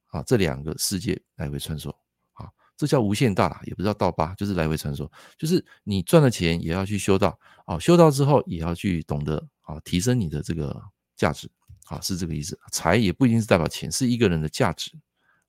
[0.08, 1.90] 啊这两个世界来回穿梭
[2.34, 10.82] 啊，这叫无限大啦，也不知道倒八，就是来回穿梭，就是你赚了钱也要去修道啊，修道之后也要去懂得啊提升你的这个
[11.16, 11.48] 价值
[11.86, 12.60] 啊，是这个意思。
[12.72, 14.92] 财也不一定是代表钱，是一个人的价值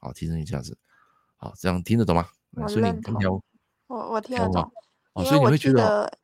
[0.00, 0.76] 啊，提升你价值。
[1.36, 2.28] 好，这样听得懂吗？
[2.68, 3.14] 所以你听
[3.86, 4.70] 我我听得懂，
[5.14, 6.18] 哦，所以你会觉得，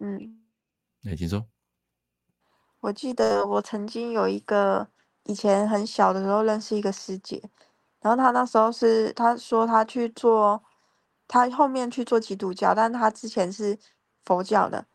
[0.00, 0.42] 嗯，
[1.04, 1.46] 哎，请说。
[2.80, 4.86] 我记得我曾经有一个
[5.24, 7.42] 以前很小的时候认识一个师姐，
[8.00, 10.62] 然后她那时候是她说她去做，
[11.28, 13.78] 她后面去做基督教，但她之前是
[14.24, 14.86] 佛教的。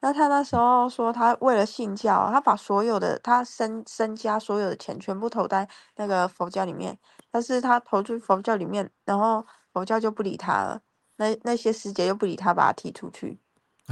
[0.00, 6.98] 那她那时候说她为了信教，她把所有的她身身家所有的钱全部投在那个佛教里面，
[7.30, 9.46] 但是她投去佛教里面，然后。
[9.74, 10.82] 佛教就不理她了，
[11.16, 13.40] 那那些师姐又不理她，把她踢出去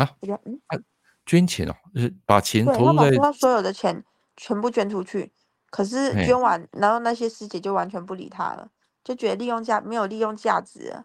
[0.01, 0.17] 啊！
[0.21, 0.85] 我觉得嗯，
[1.27, 4.03] 捐钱哦，就是把钱投入在，他所有的钱
[4.37, 5.33] 全部捐出去，
[5.71, 8.71] 可是捐完，然后那些师姐就完全不理他了，
[9.05, 11.05] 就觉得利用价没有利用价值了，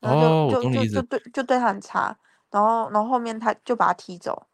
[0.00, 2.18] 然后就就就对就对他很差，
[2.50, 4.46] 然后然后后面他就把他踢走。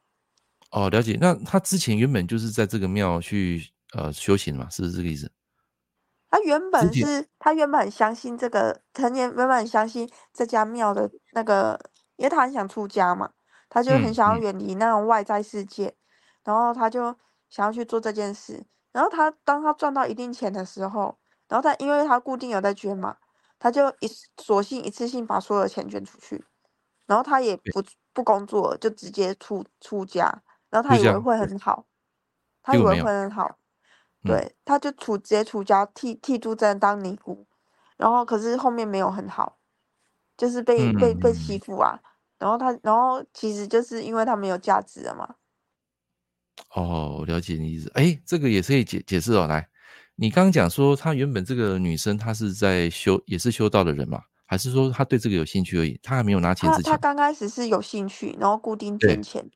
[0.71, 1.17] 哦，了解。
[1.21, 5.31] 那他之前原本就是在这个庙去呃修行嘛，是不是这个意思？
[6.29, 11.81] 他原本是，他原本很相信这个，他原原本很相信这家庙的那个，
[12.17, 13.31] 因为他很想出家嘛，
[13.69, 15.95] 他就很想要远离那种外在世界，
[16.45, 17.17] 然后他就
[17.49, 18.67] 想要去做这件事。
[18.93, 23.17] 然后他当他赚到一定钱的时候，然后他因为他固定有在捐嘛，
[23.59, 26.45] 他就一索性一次性把所有的钱捐出去，
[27.07, 31.87] 然后他也不不工作，就直接出出家，然后他以为会很好，
[32.63, 33.59] 他以为会很好。
[34.25, 37.47] 对，他就出直接出家剃剃度真当尼姑，
[37.97, 39.59] 然后可是后面没有很好，
[40.37, 42.01] 就是被被被欺负啊，
[42.39, 45.35] 然后他然后其实就是因为他没有价值了嘛。
[46.75, 47.91] 哦，我了解你意思。
[47.95, 49.47] 哎，这个也是可以解解释哦。
[49.47, 49.69] 来，
[50.15, 55.99] 你刚刚讲说他原本这个女生她是在修也是修道的人嘛，还是说她对这个有兴趣而已？
[56.03, 59.51] 她还没有拿钱之前，她刚开始是有兴趣，然后固定捐钱。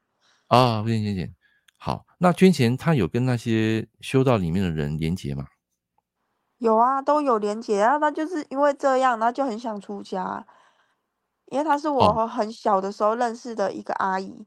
[0.48, 1.34] 啊，固定捐钱。
[1.76, 5.46] 好，那捐钱他有跟那些修道里面的人连结吗？
[6.58, 7.98] 有啊，都有连结啊。
[7.98, 10.46] 他就是因为这样，他就很想出家，
[11.50, 14.30] 因为她是我很小的时候认识的一个阿姨。
[14.30, 14.46] 哦、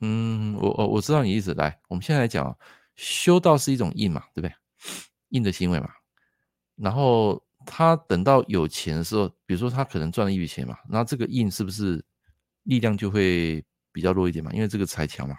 [0.00, 1.52] 嗯，我我我知道你意思。
[1.54, 2.56] 来，我们现在来讲，
[2.94, 4.54] 修道是一种印嘛，对不对？
[5.30, 5.88] 印的行为嘛。
[6.76, 12.04] 然后他等到有钱的时候，比如说他可能赚了一笔钱嘛，那这个印是不是
[12.64, 14.52] 力量就会比较弱一点嘛？
[14.52, 15.36] 因为这个财强嘛。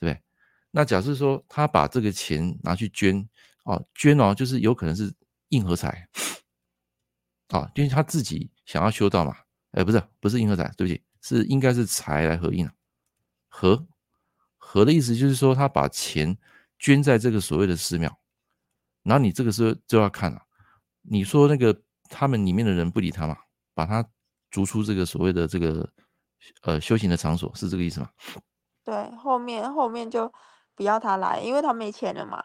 [0.00, 0.22] 对不对，
[0.70, 3.28] 那假设说他把这个钱拿去捐
[3.64, 5.12] 哦，捐哦，就是有可能是
[5.50, 6.08] 印和财
[7.48, 9.36] 啊， 因为他自己想要修道嘛，
[9.78, 12.72] 哎，不是，不是银和财，对不起，是应该是财来合印啊
[13.48, 13.86] 合
[14.56, 16.36] 合的意思就是说他把钱
[16.80, 18.18] 捐在这个所谓的寺庙，
[19.04, 20.42] 然后你这个时候就要看了，
[21.02, 23.36] 你说那个他们里面的人不理他嘛，
[23.72, 24.04] 把他
[24.50, 25.88] 逐出这个所谓的这个
[26.62, 28.10] 呃修行的场所，是这个意思吗？
[28.82, 30.32] 对，后面后面就
[30.74, 32.42] 不要他来，因为他没钱了嘛。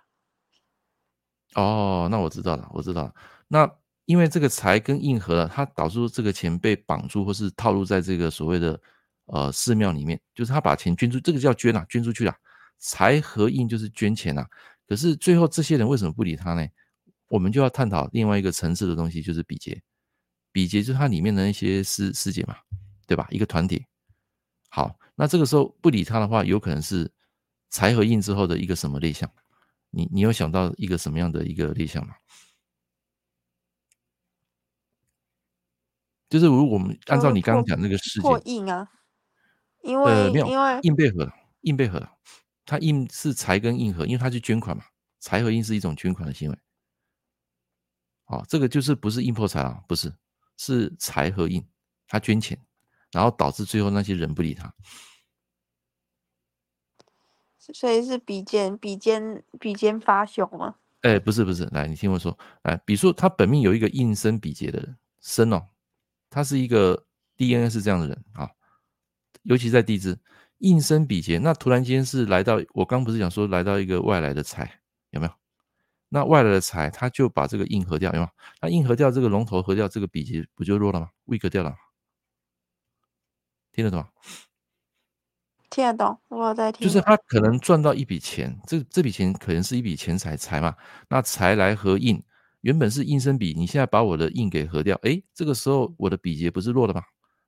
[1.55, 3.13] 哦，那我知道了，我知道了。
[3.47, 3.67] 那
[4.05, 8.79] 因为这个财跟印合了，它导致这个钱被绑住，或是套入在这个所谓的
[9.27, 12.35] 呃寺庙里面，就是他把钱捐出，这个叫捐啊，捐出去了。
[12.79, 14.45] 财和印就是捐钱啊。
[14.87, 16.67] 可是最后这些人为什么不理他呢？
[17.29, 19.81] 我们就要探讨另外一个层次的东西，就是比劫。
[20.51, 22.55] 比劫就是它里面的那些师师姐嘛，
[23.07, 23.27] 对吧？
[23.31, 23.83] 一个团体。
[24.69, 27.09] 好，那这个时候不理他的话，有可能是
[27.69, 29.27] 财和印之后的一个什么类象？
[29.89, 32.13] 你你有想到一个什么样的一个类象吗？
[36.33, 38.89] 就是如果我们按照你刚刚讲那个事件，破印啊，
[39.83, 42.09] 因为、呃、没有因为印被合，印被合，
[42.65, 44.83] 它印是财跟印合，因为它是捐款嘛，
[45.19, 46.57] 财和印是一种捐款的行为。
[48.23, 50.11] 好，这个就是不是印破财啊，不是。
[50.57, 51.63] 是财和印，
[52.07, 52.59] 他捐钱，
[53.11, 54.73] 然后导致最后那些人不理他，
[57.59, 60.75] 所以是比肩比肩比肩发凶吗？
[61.01, 65.69] 哎，不是不是，来你听我说，来，比如说他本命有一个印生比劫的人生哦，
[66.33, 67.05] 他是一个
[67.37, 68.49] DNA 是这样的人啊，
[69.43, 70.19] 尤其在地支
[70.57, 74.79] 应生比劫，那突然间是来到我刚不是讲说来到一个外来的财，
[75.11, 75.33] 有没有？
[76.09, 78.29] 那外来的财，他就把这个印合掉，有没有？
[78.61, 81.75] 那印合掉，这个龙头合掉，这个比劫不就弱了吗？weak 掉了，
[83.71, 84.09] 听得懂吗？
[85.69, 86.87] 听得懂，我在听。
[86.87, 90.75] 就是他可能赚到一笔钱，这这笔钱可能是一笔钱财财嘛。
[91.09, 92.23] 那财来合印，
[92.63, 97.01] 原本是印生比，你现在把我的印给合掉，哎，这个时候我的比劫不是弱了吗？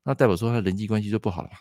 [0.04, 1.58] 那代表说他人际关系就不好了嘛？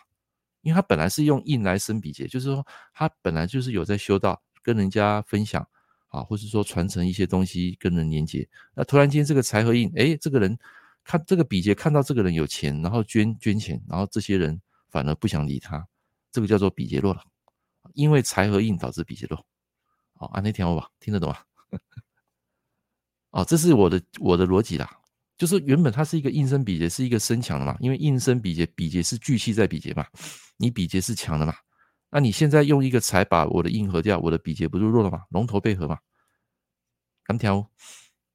[0.61, 5.67] 因为他本来是用印来生比劫，就是说他本来就是有在修道，跟人家分享。
[6.09, 10.57] 啊，或是说传承一些东西跟人连接，那突然间这个财和印，哎，这个人
[11.03, 15.85] 看这个比劫看到这个人有钱，然后捐捐钱，然后这些人反而不想理他，
[16.31, 17.21] 这个叫做比劫弱了，
[17.95, 19.45] 因为财和印导致比劫弱。
[20.13, 21.37] 好，按那条吧，听得懂吗？
[23.35, 24.89] 哦，这是我的我的逻辑啦，
[25.37, 30.05] 就是原本它是一个印生比劫，是一个生强的嘛，因为印生比劫，比劫是聚气在比劫嘛，
[30.55, 31.53] 你比劫是强的嘛。
[32.09, 35.23] 那你现在用一个财把我的硬合掉，我的比劫不就弱了吗？
[35.31, 35.97] 龙头被合嘛，
[37.25, 37.69] 刚调，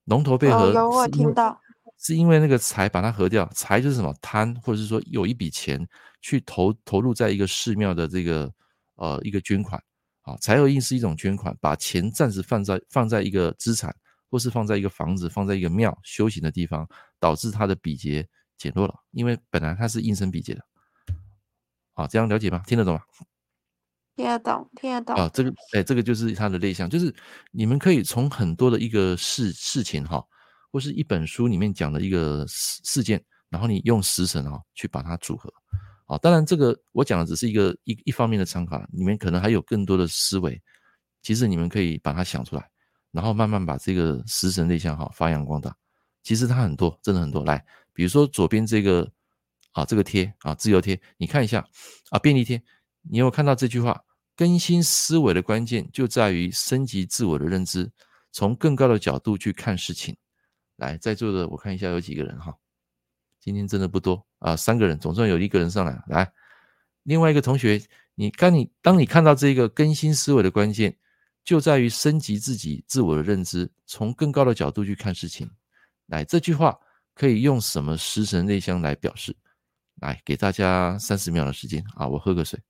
[0.05, 1.59] 龙头被合，哦，有我听到，
[1.99, 5.81] 是因为那个财把它合掉，财就是什么贪，或者是说有一笔钱
[6.21, 8.53] 去投投入在一个寺庙的这个
[8.97, 9.83] 呃一个捐款
[10.21, 13.97] 啊，财合印是一种捐款，把钱暂时放在放在一个资产，
[14.31, 16.89] 或是放在一个房子，放在一个庙修行的地方，
[17.19, 20.65] 导致他的比劫减弱了，因为本来他是应生比劫的，
[21.95, 22.63] 啊，这样了解吗？
[22.67, 23.03] 听得懂吗？
[24.17, 25.43] 听得懂，听得懂啊，这。
[25.43, 27.15] 个哎，这个就是它的类象，就是
[27.53, 30.23] 你们可以从很多的一个事事情哈，
[30.71, 35.51] 或是一本书里面讲的一个事事件，然后你用食神啊去把它组合，
[36.05, 40.61] 啊，当然这个我讲的只是一个一一方面的参考，里面可能还有更多的思维，
[41.23, 42.71] 其实你们可以把它想出来，
[43.13, 45.75] 然后慢慢把这个食神内向哈发扬光大，
[46.23, 47.45] 其实它很多，真的很多。
[47.45, 49.11] 来，比如说左边这个
[49.73, 51.67] 啊，这个贴啊，自由贴，你看一下
[52.11, 52.63] 啊，便利贴，
[53.03, 54.01] 你有看到这句话？
[54.37, 57.91] 更新思维的关键就在于升级自我的认知，
[58.33, 60.17] 从更高的角度去看事情。
[60.77, 62.55] 来，在座的我看一下有几个人哈，
[63.39, 66.03] 今天真的不多啊，三个人，总算有一个人上来。
[66.07, 66.33] 来，
[67.03, 67.83] 另外一个同学，
[68.15, 70.97] 你看你当你看到这个更新思维的关键，
[71.45, 75.51] 就在于升级自己自我的认知，从更高的角度去看事情。
[76.07, 76.79] 来，这句话
[77.15, 79.37] 可以用什么食神类象来表示？
[79.97, 82.61] 来，给大家三十秒的时间啊，我喝个水。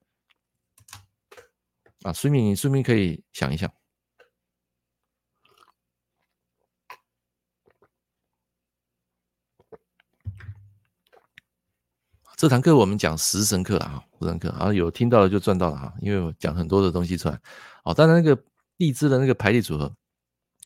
[2.03, 3.71] 啊，顺便你顺便可以想一想，
[12.35, 17.39] 这堂课我们讲食神课啊，食神课啊，有听到了就赚到了哈，因为我讲很多的东西出来。
[17.83, 18.43] 哦，当然那个
[18.81, 19.95] 地支的那个排列组合，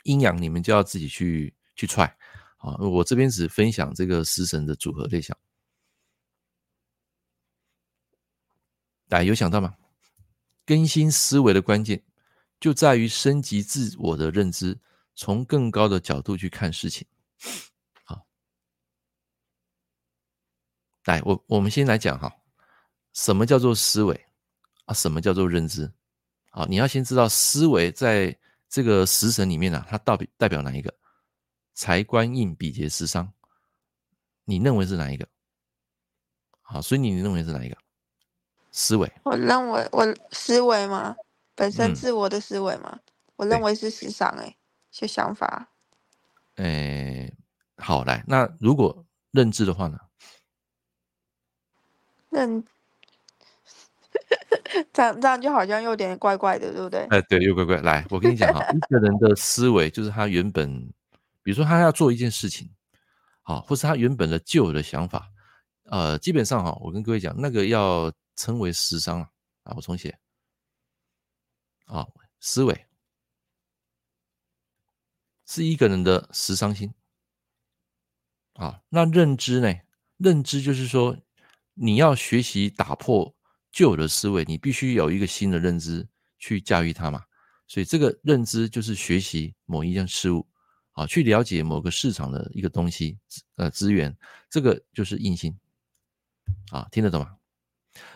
[0.04, 2.06] 阴阳你们就要自己去去踹
[2.60, 2.74] 啊。
[2.78, 5.38] 我这边只分享这个食神的组合对象，
[9.10, 9.76] 大家有想到吗？
[10.66, 12.02] 更新思维的关键
[12.58, 14.80] 就在于升级自我的认知，
[15.14, 17.06] 从更高的角度去看事情。
[18.06, 18.26] 好，
[21.04, 22.34] 来，我我们先来讲哈，
[23.12, 24.26] 什么叫做思维
[24.86, 24.94] 啊？
[24.94, 25.92] 什么叫做认知？
[26.56, 28.34] 好，你要先知道思维在
[28.70, 30.94] 这个食神里面呢、啊，它到底代表哪一个？
[31.74, 33.30] 财官印比劫食伤，
[34.46, 35.28] 你认为是哪一个？
[36.62, 37.76] 好，所以你认为是哪一个？
[38.72, 41.14] 思维，我认为我思维嘛，
[41.56, 43.02] 本身自我的思维嘛，嗯、
[43.36, 44.56] 我认为是时尚哎，
[44.92, 45.68] 些想法。
[46.56, 47.30] 哎，
[47.76, 50.00] 好来，那如果认知的话呢？
[52.30, 52.66] 认，
[54.94, 57.02] 这样这样就好像有点怪怪的，对不对？
[57.10, 57.82] 哎，对，又怪怪。
[57.82, 60.82] 来，我跟你讲哈，一个人的思维就是他原本，
[61.42, 62.70] 比如说他要做一件事情，
[63.42, 65.30] 好，或是他原本的旧有的想法，
[65.86, 68.12] 呃，基本上哈，我跟各位讲，那个要。
[68.38, 69.22] 称为时商
[69.64, 69.74] 啊！
[69.78, 70.20] 我重写
[71.86, 72.06] 啊，
[72.42, 72.86] 思维
[75.46, 76.94] 是一个人的时商心。
[78.56, 79.74] 啊，那认知呢？
[80.18, 81.16] 认知就是说，
[81.76, 83.34] 你要学习打破
[83.76, 86.08] 旧的思维，你必须有一个新的认知
[86.40, 87.22] 去驾驭它嘛。
[87.68, 90.48] 所以这个认知就是学习某一件事物，
[90.94, 93.18] 啊，去了解某个市场的一个东西，
[93.58, 94.16] 呃，资源，
[94.50, 95.54] 这个就是硬性。
[96.72, 97.36] 啊，听得懂吗？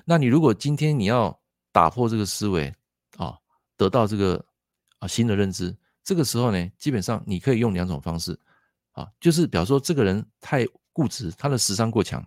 [0.06, 1.38] 那你如果今天你要
[1.74, 2.74] 打破这个思维，
[3.18, 3.38] 啊，
[3.76, 4.46] 得到这个
[5.00, 8.40] 啊新的认知，这个时候呢，基本上你可以用两种方式，
[8.92, 12.26] 啊，就是比方说这个人太固执，他的时尚过强，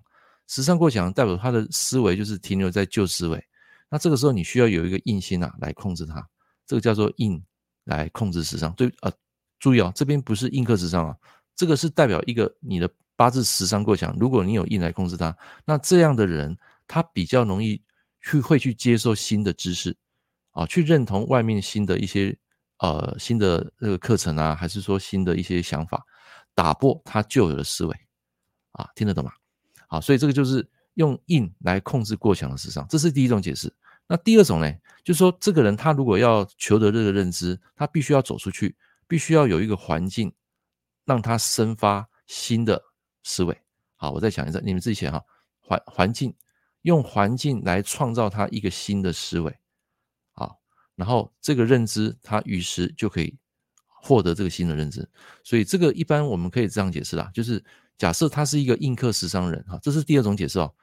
[0.53, 3.43] 时尚过强代表他的思维就是停留在旧思维，
[3.89, 6.23] 那这个时候你需要有一个印心啊来控制他，
[6.67, 7.43] 这个叫做印
[7.85, 8.71] 来控制时尚。
[8.75, 9.11] 对啊，
[9.59, 11.17] 注意啊，这边不是印克时尚啊，
[11.57, 12.91] 这个是代表一个你的。
[13.15, 17.81] 八字时尚过强，如果你有印来控制它，那这样的人他比较容易
[18.21, 19.97] 去会去接受新的知识
[20.53, 22.37] 啊，去认同外面新的一些
[22.79, 26.03] 呃新的这个课程啊，还是说新的一些想法，
[26.55, 27.95] 打破他旧有的思维
[28.73, 29.31] 啊，听得懂吗？
[29.93, 33.71] 好，所以这个就是用印来控制过强的食伤，这是第一种解释。
[34.09, 34.73] 那第二种呢，
[35.05, 38.75] 就是说这个人他如果要求得这个认知，他必须要走出去，
[39.07, 40.33] 必须要有一个环境
[41.05, 42.83] 让他生发新的。
[43.25, 43.57] 思维，
[43.95, 45.23] 好，我再讲一次，你们自己写哈。
[45.61, 46.35] 环环境，
[46.81, 49.57] 用环境来创造他一个新的思维，
[50.33, 50.59] 好，
[50.97, 53.39] 然后这个认知，他于是就可以
[53.87, 55.09] 获得这个新的认知。
[55.45, 57.65] 所以这个一般我们可以这样解释啦，就是
[58.03, 60.75] 假设他是一个印克食伤人，哈，这是第二种解释哦。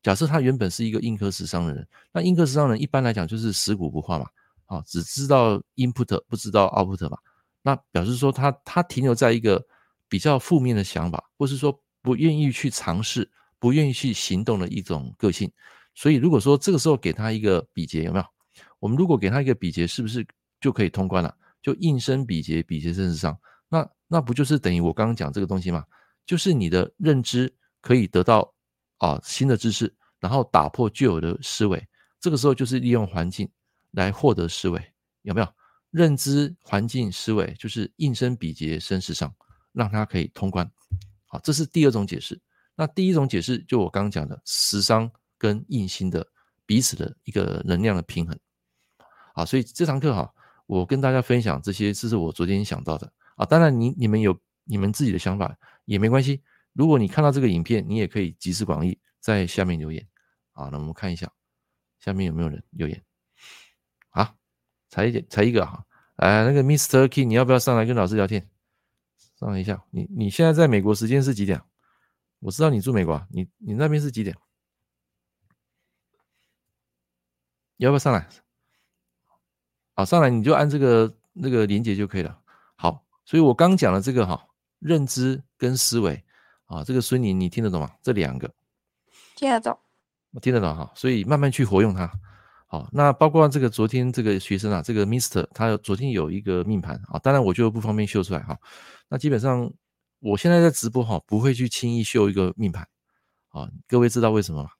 [0.00, 4.26] 假设他原本是一个印克食伤人，那印克食伤人一般来讲就是食古不化嘛，
[4.66, 7.18] 啊，只知道 input 不知道 output 嘛，
[7.62, 9.66] 那表示说他他停留在一个
[10.08, 11.76] 比较负面的想法，或是说。
[12.00, 15.50] 不愿意去尝试，不愿意去行动的一种个性。
[15.96, 18.24] 所以，如果说这个时候给他一个比劫，有没有？
[18.78, 20.24] 我们如果给他一个比劫，是不是
[20.60, 21.34] 就可以通关了？
[21.60, 23.36] 就应生比劫，比劫生食伤，
[23.68, 25.84] 那那不就是等于我刚刚讲这个东西吗？
[26.28, 27.50] 就是你的认知
[27.80, 28.54] 可以得到
[28.98, 31.82] 啊新的知识，然后打破旧有的思维。
[32.20, 33.50] 这个时候就是利用环境
[33.92, 35.48] 来获得思维，有没有？
[35.90, 39.34] 认知环境思维就是应生比劫生死伤，
[39.72, 40.70] 让他可以通关。
[41.28, 42.38] 好，这是第二种解释。
[42.74, 46.26] 那第一种解释，就我刚刚讲的食伤跟印星的
[46.66, 48.38] 彼此的一个能量的平衡。
[49.34, 50.30] 好，所以这堂课哈，
[50.66, 53.46] 我跟大家分享这些，这是我昨天想到的啊。
[53.46, 55.56] 当然，你你们有你们自己的想法
[55.88, 56.42] 也没关系。
[56.74, 60.06] 如果你看到这个影片，你也可以集思广益，在下面留言。
[60.52, 61.32] 好，那我们看一下
[61.98, 63.02] 下面有没有人留言。
[64.10, 64.36] 好，
[64.90, 65.86] 才一点，才一个哈。
[66.16, 67.08] 哎，那个 Mr.
[67.08, 68.48] Key，你要不要上来跟老师聊天？
[69.36, 71.60] 上来一下，你你现在在美国时间是几点？
[72.40, 74.36] 我知道你住美国，你你那边是几点？
[77.78, 78.28] 要不要上来？
[79.94, 82.40] 好，上来你就按这个那个连接就可以了。
[82.76, 84.47] 好，所以我刚讲的这个哈，
[84.78, 86.24] 认知跟思维
[86.66, 87.90] 啊，这个孙宁你听得懂吗？
[88.02, 88.52] 这两个
[89.36, 89.78] 听得懂，
[90.32, 92.10] 我听得懂哈，所以慢慢去活用它。
[92.66, 98.58] 好，那包括这个昨天这个学生啊，这个 Mister 他昨天有一个命盘啊，当然我就不方便秀出来哈。
[99.08, 99.72] 那基本上
[100.20, 102.86] 我现在在直播哈，不会去轻易秀一个命盘
[103.48, 103.70] 啊。
[103.86, 104.70] 各位知道为什么吗？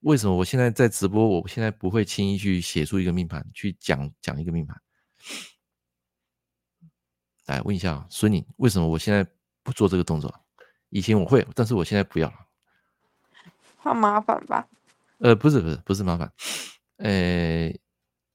[0.00, 4.80] 为什么我现在在直播，我现在不会轻易去写出一个命盘，去讲讲一个命盘？
[7.50, 9.26] 来问一下孙宁，为什么我现在
[9.62, 10.32] 不做这个动作？
[10.88, 12.34] 以前我会，但是我现在不要了。
[13.78, 14.66] 怕麻烦吧？
[15.18, 16.32] 呃，不是不是不是麻烦。
[16.96, 17.72] 呃，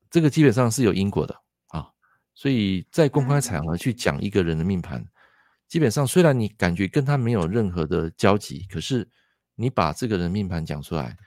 [0.09, 1.35] 这个基本上是有因果的
[1.67, 1.91] 啊，
[2.33, 5.05] 所以在公开场合去讲一个人的命盘，
[5.67, 9.07] 基本上虽然你感觉跟他没有任何的交集，可是
[9.55, 11.17] 你把这个人命盘讲出来，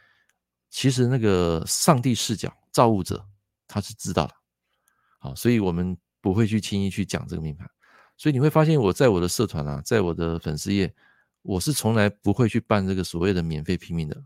[0.71, 3.25] 其实那个上帝视角造物者
[3.67, 4.35] 他是知道的，
[5.19, 7.71] 好，所以我们不会去轻易去讲这个命盘，
[8.19, 10.93] 所以你会发现我在我的社团啊，在我的粉丝页，
[11.41, 14.23] 我是从来不会去办这个所谓的免费拼命的，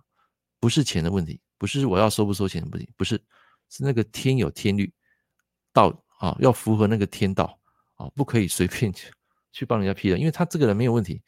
[0.58, 1.40] 不是钱的问题。
[1.58, 3.14] 不是我要收不收钱的问题，不是，
[3.70, 4.92] 是那个天有天律，
[5.72, 7.56] 道啊要符合那个天道
[7.94, 9.12] 啊，不可以随便 去
[9.52, 11.22] 去帮人家批的，因为他这个人没有问题，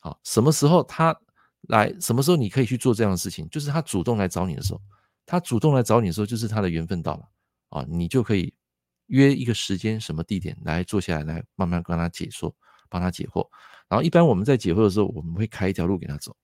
[0.00, 1.16] 好，什么时候他
[1.68, 4.82] 来，什么时候你可以去做这样的事情，就是他主动来找你的时候，
[5.24, 7.28] 他主动来找你的时候，就是他的缘分到了
[7.68, 8.52] 啊，你就可以
[9.06, 12.54] 约一个时间，什么地点来坐下来，来慢慢跟他解说，
[12.88, 13.46] 帮他解惑，
[13.88, 16.36] 然后一般我们在解惑的时候，我们会开一条路给他走。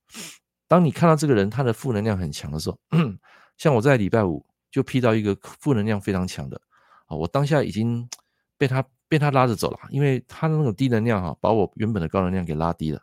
[0.67, 2.79] 当你看到这个人他的负能量很强的时候，
[3.57, 6.59] 像我在礼拜五就批到一个负能量非常强的
[7.05, 8.07] 啊，我当下已经
[8.57, 13.01] 被他被他拉着走了，因为他的那种低能量哈，把我原本的高能量给拉低了，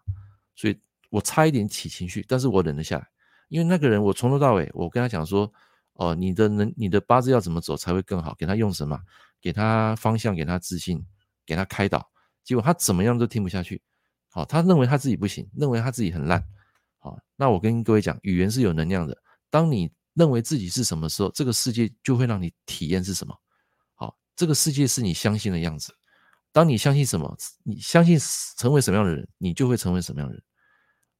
[0.56, 0.76] 所以
[1.10, 3.06] 我差一点起情绪，但是我忍了下来，
[3.48, 5.52] 因为那个人我从头到尾我跟他讲说，
[6.00, 8.98] 哦，你的能你的八字要怎么走才会更好，给他用什么，
[9.38, 11.04] 给他方向，给他自信，
[11.44, 12.10] 给他开导，
[12.42, 13.82] 结果他怎么样都听不下去，
[14.30, 16.42] 好，他认为他自己不行，认为他自己很烂，
[17.00, 19.14] 好，那我跟各位讲，语言是有能量的，
[19.50, 23.38] 当你认为自己是什么时候，这个世界就会让你体验是什么，
[23.92, 25.94] 好，这个世界是你相信的样子，
[26.50, 28.18] 当你相信什么，你相信
[28.56, 30.42] 成为什么样的人，你就会成为什么样的人，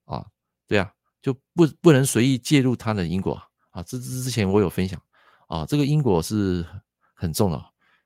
[0.06, 0.24] 啊，
[0.66, 3.38] 对啊，就不不能随意介入他的因果
[3.70, 5.00] 啊，这之之前我有分享
[5.48, 6.64] 啊，这个因果是
[7.14, 7.64] 很重的。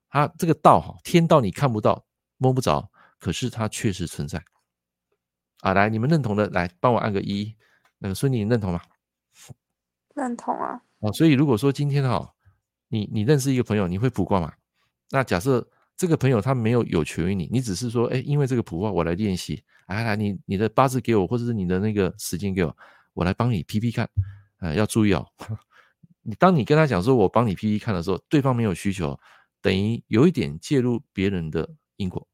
[0.09, 2.05] 它这个道哈，天道你看不到
[2.37, 2.89] 摸不着，
[3.19, 4.41] 可是它确实存在
[5.61, 5.75] 啊！
[5.75, 7.53] 来，你们认同的，来帮我按个一。
[7.99, 8.81] 那个孙妮，你认同吗？
[10.15, 10.81] 认同啊！
[11.01, 12.33] 啊，所以如果说今天哈，
[12.89, 14.53] 你你认识一个朋友，你会卜卦吗？
[15.11, 22.77] 那假设这个朋友他没有有求于你，你只是说，哎，因为这个卜卦我来练习，来来，你你的八字给我，或者是你的那个时间给我，
[23.15, 24.09] 我来帮你批批看。
[24.65, 25.27] 啊，要注意哦，
[26.23, 29.19] 你当你跟他讲说我帮你批批看的时候，对方没有需求。
[29.61, 32.29] 等于有一点介入别人的因果，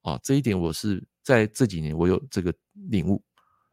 [0.00, 2.50] 啊，这一点我是在这几年我有这个
[2.88, 3.22] 领悟，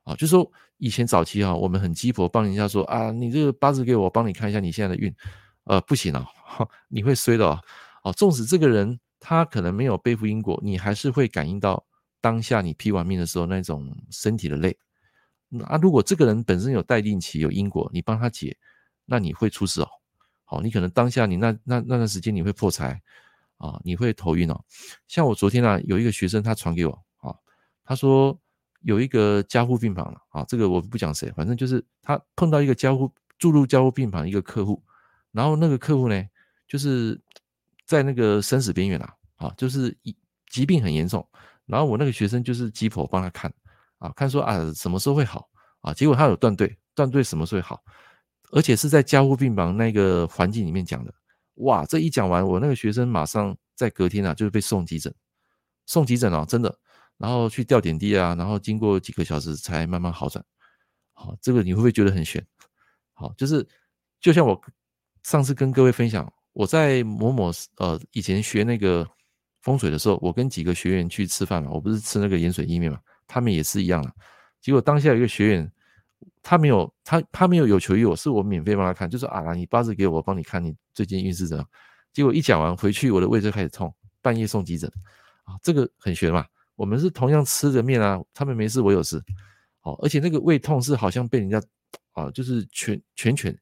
[0.04, 5.16] 啊，就是说以前早期啊，我们很鸡婆帮人家说啊，你这个八字给我，帮你看一下你现在的运，
[5.64, 6.28] 呃，不行啊，
[6.89, 7.62] 你会衰的啊，
[8.04, 11.86] 啊，纵使这个人他可能没有背负因果，你还是会感应到
[12.20, 14.78] 当下你批完命的时候那种身体的累，
[15.66, 18.56] 啊，如果这个人本身有待定期有因果，你帮他解，
[19.06, 19.88] 那你会出事哦。
[20.43, 23.00] 好，你可能当下你那那那段时间你会破财
[23.58, 24.60] 啊，你会头晕哦。
[25.08, 27.36] 像我昨天啊，有一个学生他传给我啊，
[27.84, 28.39] 他说
[28.82, 34.82] 有一个加护病房了啊，这个我不讲谁，反正就是他碰到一个加护注入加护病房一个客户，
[35.32, 36.24] 然后那个客户呢，
[36.68, 37.20] 就是
[37.86, 39.95] 在那个生死边缘了啊，就是
[40.50, 41.28] 疾病很严重，
[41.66, 43.54] 然后我那个学生就是鸡婆帮他看
[44.00, 45.47] 啊，看说啊什么时候会好
[45.82, 47.80] 啊，结果他有断对，断对什么时候会好。
[48.52, 51.14] 而且是在加护病房那个环境里面讲的，
[51.58, 51.86] 哇！
[51.86, 55.14] 这一讲完，我那个学生马上在隔天啊，就是被送急诊，
[55.86, 56.80] 送急诊啊，真的，
[57.20, 60.43] 然后去吊点滴啊，然后经过几个小时才慢慢好转。
[61.14, 62.43] 好，这个你会不会觉得很悬？
[63.14, 63.64] 好，就是
[64.20, 64.60] 就像我
[65.22, 69.08] 上次跟各位分享，我在某某呃以前学那个
[69.62, 74.11] 风水的时候，我跟几个学员去吃饭嘛，我不是吃那个盐水意面嘛，他们也是一样的。
[74.59, 75.71] 结果当下有一个学员。
[76.41, 81.69] 他没有，他他没有有求于我，是我免费帮他看，就说啊，你八字给我，帮你看你最近运势怎样。
[82.13, 84.89] 结果一讲完回去，我的胃就开始痛，半夜送急诊
[85.43, 86.45] 啊，这个很玄嘛。
[86.75, 89.21] 我们是同样吃着面啊，他们没事，我有事。
[89.82, 91.61] 好，而且那个胃痛是好像被人家
[92.13, 93.55] 啊，就是拳拳拳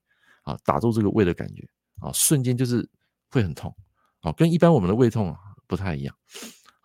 [0.44, 1.68] 啊打中这个胃的感觉
[2.00, 2.88] 啊，瞬间就是
[3.32, 3.76] 会很痛
[4.22, 6.16] 啊，跟一般我们的胃痛啊不太一样。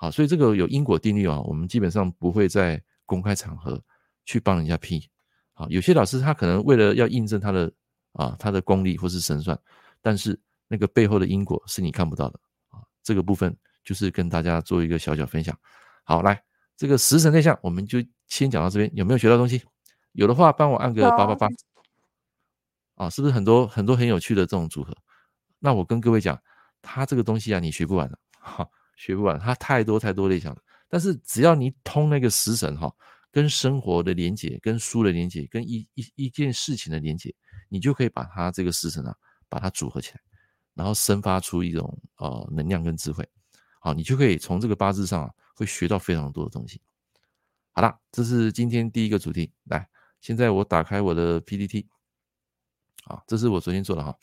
[0.02, 3.80] 好，所以这个有因果定律啊，我们基本上不会在公开场合
[4.24, 5.08] 去帮人家批。
[5.54, 7.72] 啊，有些老师他可能为了要印证他的
[8.14, 9.56] 啊他的功力或是神算，
[10.00, 10.36] 但是
[10.66, 12.40] 那个背后的因果是你看不到的
[12.70, 12.82] 啊。
[13.00, 15.56] 这个部分就是跟大家做一个小小分享。
[16.02, 16.42] 好，来
[16.76, 18.90] 这个食神内向，我们就先讲到这边。
[18.96, 19.62] 有没有学到东西？
[20.14, 21.46] 有的话帮我按个八八八。
[22.96, 24.92] 啊，是不是很多很多很有趣的这种组合？
[25.60, 26.36] 那我跟各位讲，
[26.80, 30.56] 他这个东西啊，你学不完的，哈，学不完，他太多太多类型了。
[30.88, 32.92] 但是只要你通那个食神哈。
[33.34, 37.34] 跟生活的连接，跟书的连接，跟一一一件事情的连接，
[37.70, 39.16] 你就可以把它这个时辰啊，
[39.48, 40.20] 把它组合起来，
[40.74, 43.26] 然后生发出一种呃能量跟智慧，
[43.80, 46.78] 好，你就可以从这个八字上啊，会学到非常多的东西。
[47.72, 49.50] 好了，这是今天第一个主题。
[49.64, 49.88] 来，
[50.20, 51.88] 现在我打开我的 PPT，
[53.04, 54.14] 啊，这是我昨天做的哈。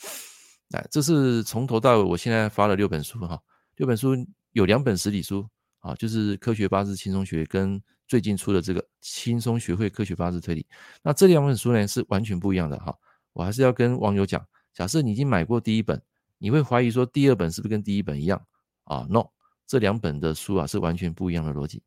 [0.70, 3.42] 来，这是从头到尾，我现在发了六本书哈，
[3.78, 4.16] 六本书
[4.52, 5.47] 有两本实体书
[5.80, 7.82] 啊，就是科学八字轻松学跟。
[8.10, 10.66] 最近出的这个轻松学会科学八字推理，
[11.04, 12.91] 那这两本书呢是完全不一样的哈。
[13.34, 14.43] 我还是要跟网友讲，
[14.74, 16.02] 假设你已经买过第一本，
[16.39, 18.43] 你会怀疑说第二本是不是跟第一本一样
[18.86, 19.28] 啊？No，
[19.68, 21.84] 这两本的书啊是完全不一样的逻辑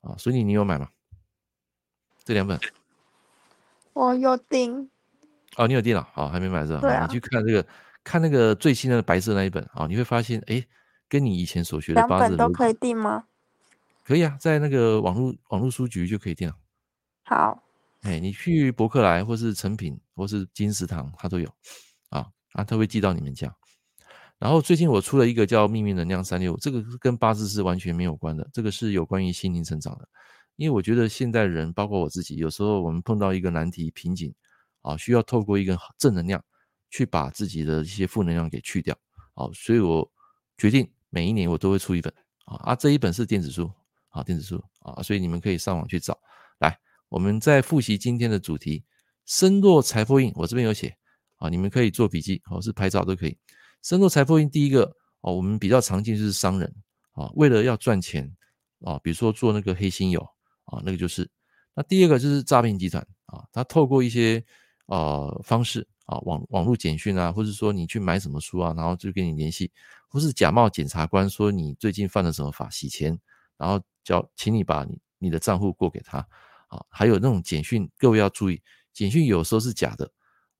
[0.00, 0.16] 啊。
[0.18, 0.88] 所以你有买吗？
[2.24, 2.58] 这两本
[3.92, 4.90] 我有订
[5.56, 6.80] 哦，你有订了，好，还没买是吧？
[6.80, 7.06] 对啊。
[7.06, 7.64] 你去看这个，
[8.02, 10.66] 看那个最新的白色那一本啊，你会发现，哎，
[11.14, 13.26] 跟你以前所学的八字都可以订吗？
[14.02, 16.56] 可以啊，在那个网络网络书局就可以订了。
[17.22, 17.62] 好，
[18.00, 21.48] 哎，你去博客来或是成品或是金石堂，它都有
[22.08, 23.54] 啊，啊，它会寄到你们家。
[24.40, 30.08] 然后最近我出了一个叫《秘密能量三六五》，这个跟八字是完全没有关的，这个是有关于心灵成长的。
[30.56, 34.34] 因为我觉得现代人，包括我自己，有时候我们碰到一个难题瓶颈
[34.82, 36.44] 啊，需要透过一个正能量
[36.90, 38.98] 去把自己的一些负能量给去掉。
[39.34, 40.10] 好，所以我
[40.58, 42.12] 决定每一年我都会出一本
[42.46, 43.70] 啊，啊，这一本是电子书。
[44.08, 46.16] 啊，电子书啊，所以你们可以上网去找。
[46.60, 48.84] 来，我们再复习今天的主题：
[49.26, 50.32] 身弱财破印。
[50.36, 50.96] 我这边有写
[51.38, 53.36] 啊，你们可以做笔记，或是拍照都可以。
[53.82, 54.84] 身弱财破印，第一个
[55.22, 56.74] 哦，我们比较常见就是商人
[57.14, 58.32] 啊，为了要赚钱，
[58.82, 60.20] 啊，比如说做那个黑心油
[60.66, 61.28] 啊，那个就是。
[61.74, 64.40] 那第二个就是诈骗集团啊，他透过一些
[64.86, 69.72] 呃方式啊，网网络简讯啊，或者说你去买什么书啊，然后就跟你联系，
[70.14, 73.18] 或是假冒检察官说你最近犯了什么法洗钱，
[73.58, 76.18] 然后叫请你把你你的账户过给他。
[76.68, 78.62] 啊，还有那种简讯，各位要注意，
[78.92, 80.08] 简讯有时候是假的。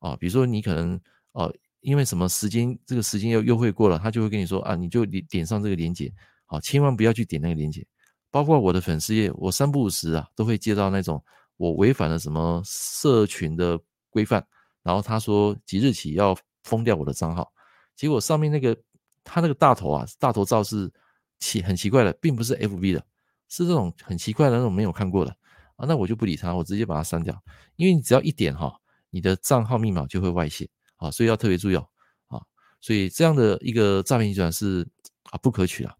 [0.01, 1.01] 啊，比如说你可能
[1.35, 6.13] 呃因为什么时间这个时间要优惠过了，他就会跟你说啊，你就点点上这个链接，
[6.47, 7.87] 好，千万不要去点那个链接。
[8.31, 11.25] 包括我的粉丝页，我三不五时啊都会接到那种
[11.57, 13.79] 我违反了什么社群的
[14.11, 14.45] 规范，
[14.83, 17.53] 然后他说即日起要封掉我的账号，
[17.95, 18.77] 结果上面那个
[19.25, 20.93] 他那个大头啊，大头照是
[21.41, 23.05] 奇很奇怪的，并不是 FB 的，
[23.49, 25.35] 是这种很奇怪的那种没有看过的。
[25.77, 27.37] 啊，那我就不理他，我直接把它删掉，
[27.75, 28.72] 因为你只要一点哈，
[29.11, 30.68] 你的账号密码就会外泄
[30.99, 31.85] 啊，所以要特别注意哦
[32.29, 32.41] 啊，
[32.81, 34.87] 所以这样的一个诈骗集团是
[35.31, 35.93] 啊不可取啊，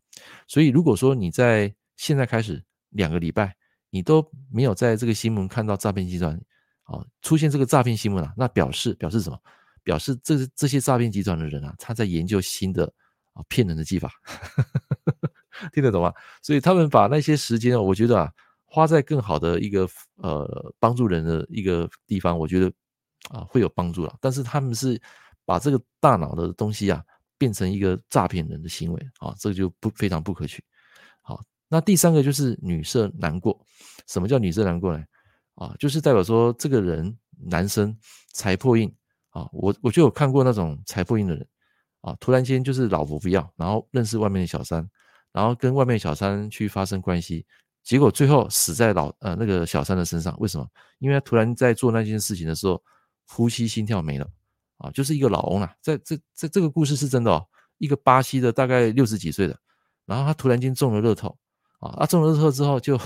[0.47, 3.53] 所以如果说你在现在开始两个礼拜，
[3.91, 6.41] 你都没有在这个新闻看到诈骗集团
[6.85, 9.37] 啊出现这个诈骗新闻啊，那表示表示什么？
[9.83, 12.93] 表示这这些诈骗集团的人啊，他在研究新的
[13.35, 14.11] 啊骗人的技法，
[15.72, 16.12] 听得懂吗？
[16.43, 18.32] 所以他们把那些时间，我觉得啊，
[18.64, 22.72] 花在更好的一个呃帮助人的一个地方，我觉得
[23.30, 24.16] 啊会有帮助了。
[24.20, 25.01] 但是他们是
[25.45, 27.03] 把这个大脑的东西啊
[27.37, 30.64] 变成一个诈骗人的行为啊，这个就不非常不可取。
[31.20, 33.59] 好那第三个就是女色难过，
[34.07, 35.05] 什么叫女色难过呢？
[35.57, 37.16] 啊，就是代表说这个人
[37.47, 37.97] 男生
[38.32, 38.93] 财破印
[39.30, 41.47] 啊，我我就有看过那种财破印的人
[42.05, 44.87] 啊，突然间就是老婆不要，然后认识外面的小三，
[45.33, 47.47] 然后跟外面小三去发生关系，
[47.83, 50.37] 结果最后死在老呃那个小三的身上。
[50.39, 50.69] 为什么？
[50.99, 52.83] 因为他突然在做那件事情的时候，
[53.27, 54.29] 呼吸心跳没了
[54.77, 57.43] 啊，就是一个老翁啊，在这这这个故事是真的哦，
[57.79, 59.59] 一个巴西的大概六十几岁的，
[60.05, 61.35] 然后他突然间中了乐透。
[61.81, 62.99] 啊，他中了乐透之后就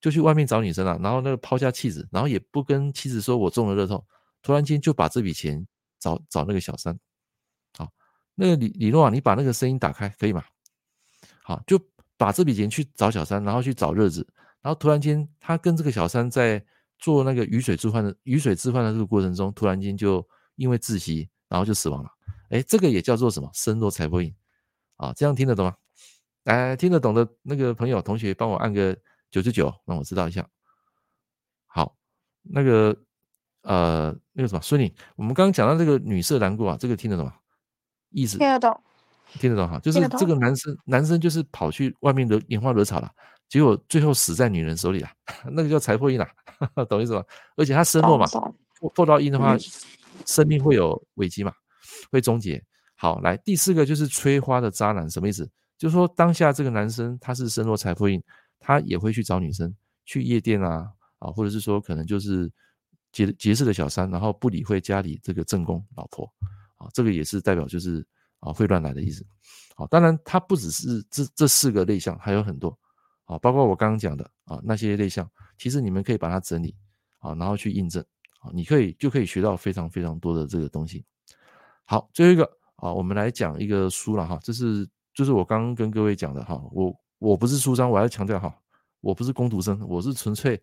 [0.00, 4.02] 就去外面找女生了，然后那个抛下妻子，然后也不跟妻子说我中了乐透，
[4.42, 5.66] 突然间就把这笔钱
[5.98, 6.98] 找找那个小三。
[8.36, 10.44] 那个李李诺啊，你把那个声音打开可以吗？
[11.42, 11.80] 好，就
[12.16, 14.24] 把这笔钱去找小三，然后去找乐子，
[14.62, 16.64] 然后突然间他跟这个小三在
[16.98, 22.10] 做那个鱼水置换的鱼水置换的这个过程中，突然间就因为窒息，然后就死亡了。
[22.50, 23.50] 哎，这个也叫做什么？
[23.52, 24.32] 身弱财破印
[24.96, 25.74] 啊，这样听得懂吗？
[26.44, 28.96] 来，听得懂的那个朋友、同学，帮我按个
[29.30, 30.48] 九十九，让我知道一下。
[31.66, 31.96] 好，
[32.42, 32.96] 那个
[33.62, 37.34] 呃，那个什么，孙女，我们刚刚讲到这个女色难过啊，这个听得懂吗？
[38.16, 38.80] 意思听得懂，
[39.34, 43.10] 听得懂哈，就是这个男生，男生就是跑去外面的拈花惹草了，
[43.46, 45.08] 结果最后死在女人手里了，
[45.52, 46.26] 那个叫财破印啊，
[46.88, 47.22] 懂意思吗？
[47.56, 48.26] 而且他身弱嘛，
[48.80, 49.54] 破破到印的话，
[50.24, 51.52] 生命会有危机嘛，
[52.10, 52.62] 会终结。
[52.94, 55.46] 好，来第四个就是催花的渣男，什么意思？
[55.76, 58.22] 就是说，当下这个男生他是身弱财破印，
[58.58, 59.70] 他也会去找女生
[60.06, 60.88] 去夜店啊
[61.18, 62.50] 啊，或者是说可能就是
[63.12, 66.26] 结结识的小三，然后不理会家里这个正宫老婆
[66.76, 68.06] 啊，这个也是代表就是
[68.40, 69.26] 啊会乱来的意思。
[69.74, 72.76] 好，当然它不只是这这四个类项，还有很多
[73.24, 76.74] 啊，包括我刚刚讲的啊那些类项，其实你们可以把它整理
[77.18, 78.04] 啊，然后去印证
[78.40, 81.04] 啊，你可以就可以学到非常非常多的这个东西。
[81.84, 82.44] 好，最后一个
[82.76, 84.88] 啊，我们来讲一个书了哈，这是。
[85.16, 88.54] 就是我刚刚跟各位讲的哈，我我不是书商，我要强调哈，
[89.00, 90.62] 我不是工读生，我是纯粹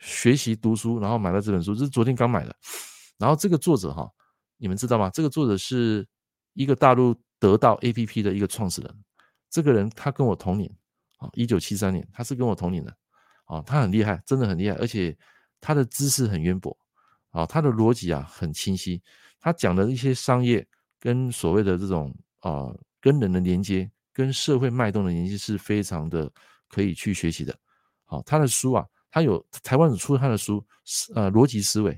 [0.00, 2.56] 学习读书，然后买了这本书，这是昨天刚买的。
[3.18, 4.10] 然后这个作者哈，
[4.58, 5.08] 你们知道吗？
[5.10, 6.06] 这个作者是
[6.52, 9.04] 一个大陆得到 APP 的一个创始人，
[9.48, 10.70] 这个人他跟我同年
[11.16, 12.94] 啊，一九七三年，他是跟我同年的
[13.46, 15.16] 啊，他很厉害，真的很厉害，而且
[15.60, 16.76] 他的知识很渊博
[17.30, 19.02] 啊，他的逻辑啊很清晰，
[19.40, 20.66] 他讲的一些商业
[21.00, 22.74] 跟所谓的这种啊。
[23.00, 26.28] 跟人的连接，跟社会脉动的连接是非常的
[26.68, 27.56] 可以去学习的。
[28.06, 30.62] 好，他的书啊，他有台湾有出他的书，
[31.14, 31.96] 呃，逻辑思维。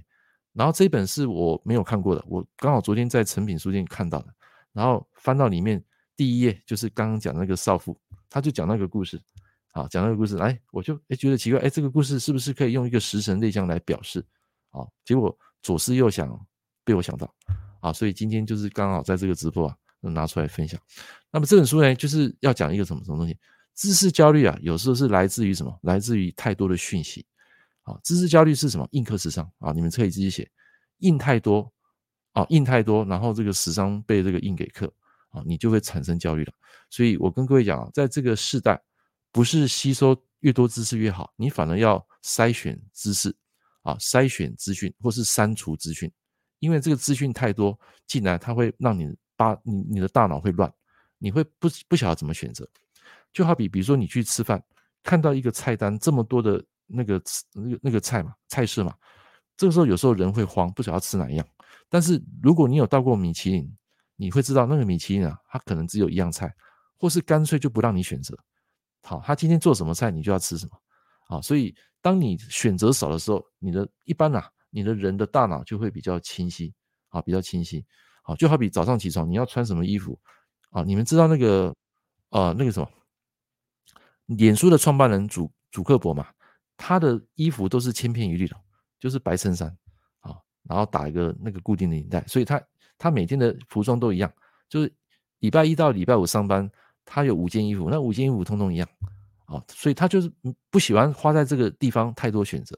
[0.53, 4.35] 然后这本是我没有看过的，我刚好昨天在诚品书店看到的。
[4.73, 5.83] 然后翻到里面
[6.17, 7.97] 第一页，就是刚刚讲的那个少妇，
[8.29, 9.21] 他就讲那个故事。
[9.73, 14.25] 好，讲那个故事，哎，我就哎觉得奇怪，哎，这个故事是不是可以用一个食神类象来表示？
[14.71, 16.29] 好，结果左思右想，
[16.85, 17.33] 被我想到。
[17.81, 19.77] 啊，所以今天就是刚好在这个直播啊。
[20.03, 20.81] 拿出来分享。
[21.31, 23.37] 那么这本书呢，就是要讲一个什么什么东西？
[23.75, 25.79] 知识焦虑啊，有时候是来自于什么？
[25.83, 27.27] 来自于太多的讯息。
[27.83, 28.87] 啊，知识焦虑是什么？
[28.93, 30.51] 印刻时尚啊，你们可以自己写。
[30.99, 31.73] 印太多
[32.33, 34.93] 啊，印太多，然后这个时尚被这个印给刻
[35.31, 36.53] 啊，你就会产生焦虑了。
[36.91, 38.81] 所以我跟各位讲啊，在这个时代，
[39.33, 43.35] 不是吸收越多知识越好，你反而要筛选知识
[43.83, 46.11] 啊，筛选资讯，或是删除资讯，
[46.59, 49.15] 因为这个资讯太多进来，它会让你。
[49.41, 50.71] 把你你的大脑会乱，
[51.17, 52.69] 你会不不晓得怎么选择，
[53.33, 54.63] 就好比比如说你去吃饭，
[55.03, 58.95] 看到一个菜单这么多的那个吃那个那个菜嘛菜式嘛，
[59.57, 61.47] 这个时候有时候人会慌，不晓得吃哪一样。
[61.89, 63.77] 但是如果你有到过米其林，
[64.17, 66.55] 你会知道那个米其林啊，它可能只有一样菜，
[66.99, 68.39] 或是干脆就不让你选择。
[69.03, 70.73] 好，他今天做什么菜，你就要吃什么。
[71.27, 76.73] 好，所以当你选择少的时候，你的一般啊，你的人的大脑就会比较清晰，
[77.09, 77.85] 啊，比较清晰。
[78.23, 80.19] 好，就好比早上起床，你要穿什么衣服
[80.71, 80.83] 啊？
[80.83, 81.75] 你们知道那个
[82.29, 82.89] 呃那个什么，
[84.27, 86.29] 脸书的创办人祖祖克伯嘛？
[86.83, 88.57] 他的衣服都是千篇一律的，
[88.99, 89.69] 就是白衬衫
[90.21, 92.59] 啊，然后打一个那个固定的领带，所以他
[92.97, 94.33] 他每天的服装都一样，
[94.67, 94.91] 就是
[95.41, 96.69] 礼拜一到礼拜五上班，
[97.05, 98.89] 他有五件衣服，那五件衣服通通一样
[99.45, 100.33] 啊，所以他就是
[100.71, 102.75] 不喜欢花在这个地方太多选择，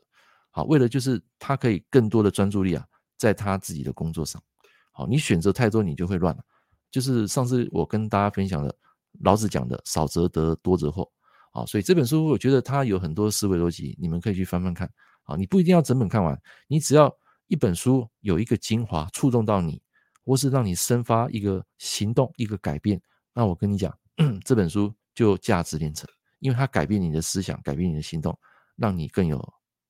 [0.51, 2.85] 好，为了就是他可以更多的专注力啊，
[3.17, 4.43] 在他自己的工作上。
[4.91, 6.43] 好，你选择太多，你就会乱了。
[6.91, 8.75] 就是上次我跟大家分享的
[9.21, 11.09] 老子讲的“少则得，多则祸”。
[11.53, 14.91] 好，所以这本书我觉得它有很多思维逻辑，你们可以去翻翻看。
[15.23, 16.37] 好，你不一定要整本看完，
[16.67, 17.15] 你只要
[17.47, 19.81] 一本书有一个精华触动到你，
[20.25, 23.01] 或是让你生发一个行动、一个改变，
[23.33, 23.97] 那我跟你讲，
[24.45, 26.09] 这本书就价值连城，
[26.41, 28.37] 因为它改变你的思想，改变你的行动，
[28.75, 29.41] 让你更有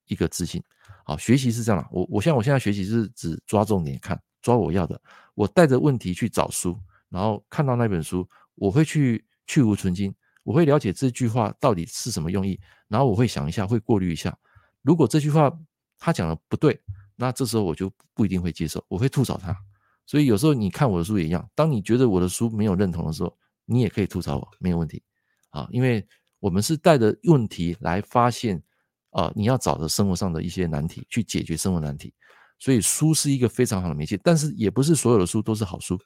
[0.06, 0.62] 一个自信。
[1.04, 4.20] 好，学习是这样的，我我像我现在学习是只抓重点看。
[4.42, 5.00] 抓我要的，
[5.36, 6.76] 我带着问题去找书，
[7.08, 10.12] 然后看到那本书，我会去去芜存菁，
[10.42, 14.36] 我会了解这句话到底是什么用意，然后我会想一下，会过滤一下。
[14.82, 15.52] 如果这句话
[15.98, 16.80] 他讲的不对，
[17.14, 19.56] 那这时候我就不一定会接受，我会吐槽他。
[20.04, 25.02] 所以有时候你看我的书也一样，当你觉得我的书没有认同的时候，你也可以吐槽我，没有问题
[25.50, 26.04] 啊，因为
[26.40, 28.60] 我们是带着问题来发现
[29.10, 32.12] 啊，你要找的生活上的一些难题，去解决生活难题。
[32.58, 35.98] 所以书是一个非常好的媒介，但是也不是所有的书都是好书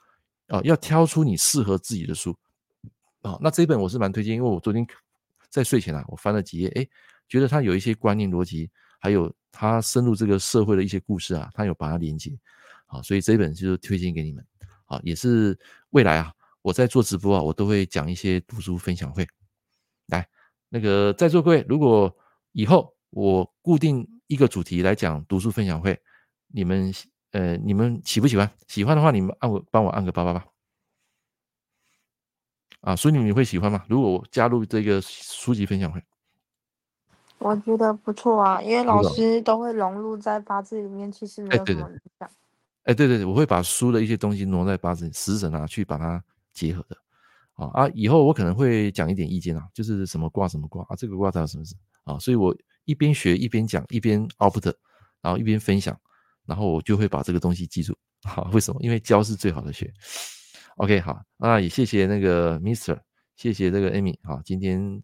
[0.48, 2.36] 啊，要挑出你适合自己的书
[3.26, 3.38] 啊。
[3.40, 4.86] 那这一本我是蛮推荐，因为我昨天
[5.50, 6.88] 在睡前啊，我翻了几页，诶，
[7.28, 12.30] 觉得它有一些观念逻辑，还有它深入这个社会的一些故事啊，它有把它连接
[12.86, 14.44] 啊，所以这一本就是推荐给你们
[14.86, 15.58] 啊，也是
[15.90, 19.26] 未来啊，我在做直播啊，我都会讲一些读书分享会。
[20.06, 20.26] 来，
[20.68, 22.14] 那个在座各位，如果
[22.52, 25.98] 以后我固定一个主题来讲读书分享会。
[26.48, 26.92] 你们
[27.32, 28.48] 呃，你们喜不喜欢？
[28.68, 30.46] 喜欢的话，你们按我帮我按个八八八
[32.86, 32.94] 啊！
[32.94, 33.84] 所以你会喜欢吗？
[33.88, 36.00] 如果我加入这个书籍分享会，
[37.38, 42.30] 我觉得不错啊，因为老师都会融入在八字里面，其实没有什么影响。
[42.84, 46.22] 哎，对对对，我会把书的一些东西挪在八字食神啊，去把它
[46.52, 46.96] 结合的
[47.54, 47.90] 啊啊！
[47.92, 51.74] 以后我可能会讲一点意见啊，就是什么卦什么卦啊，这个卦它有什么事
[52.04, 52.16] 啊？
[52.20, 54.72] 所以我一边学一边讲，一边 output，
[55.20, 55.98] 然后一边分享。
[56.44, 58.80] 然后我就会把这个东西记住， 好，为什么？
[58.80, 59.92] 因为教是最好的学。
[60.76, 62.98] OK，好，那也谢谢那个 Mr，
[63.34, 65.02] 谢谢这个 Amy，好，今天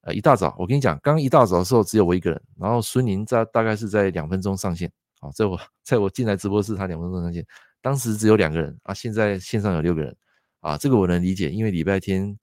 [0.00, 4.90] 呃一大早，我跟你讲，刚一大早的时候只有我一个人，然后孙宁在大概是在两分钟上线，
[5.20, 7.44] 好，在我在我进来直播室，他两分钟上线，
[7.82, 10.16] 当时只有两个人啊，现在线上有六个人
[10.60, 12.34] 啊，这个我能理解，因为礼拜天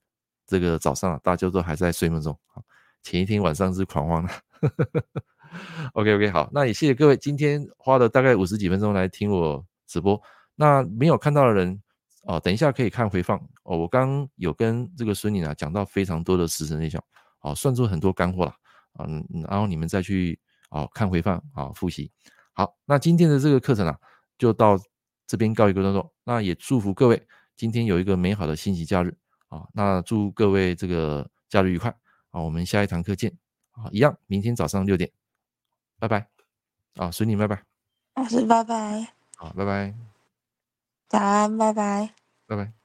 [0.45, 2.63] 这个早上大家都还在睡梦中，好，
[3.01, 4.31] 前一天晚上是狂欢的。
[5.93, 10.21] OK OK 好，那也谢谢各位今天花了大概五十几分钟来听我直播。
[10.53, 11.81] 那没有看到的人
[12.23, 13.77] 哦，等一下可以看回放哦。
[13.77, 17.03] 我刚刚有跟这个孙女啊讲到非常多的时辰内容，
[17.41, 18.53] 哦，算出很多干货了
[18.99, 20.39] 嗯，然后你们再去
[20.69, 22.11] 哦看回放啊复习。
[22.53, 23.97] 好，那今天的这个课程啊
[24.37, 24.77] 就到
[25.25, 26.13] 这边告一个段落。
[26.23, 29.15] 那也祝福各位今天有一个美好的星期假日
[29.49, 29.67] 啊。
[29.73, 31.89] 那祝各位这个假日愉快
[32.31, 32.41] 啊。
[32.41, 33.31] 我们下一堂课见
[33.71, 35.11] 啊，一样明天早上六点。
[35.99, 36.27] 拜拜，
[36.95, 37.63] 啊，随你拜拜，
[38.15, 39.95] 老师拜拜，好，拜拜，
[41.09, 42.13] 早安，拜拜，
[42.47, 42.76] 拜拜。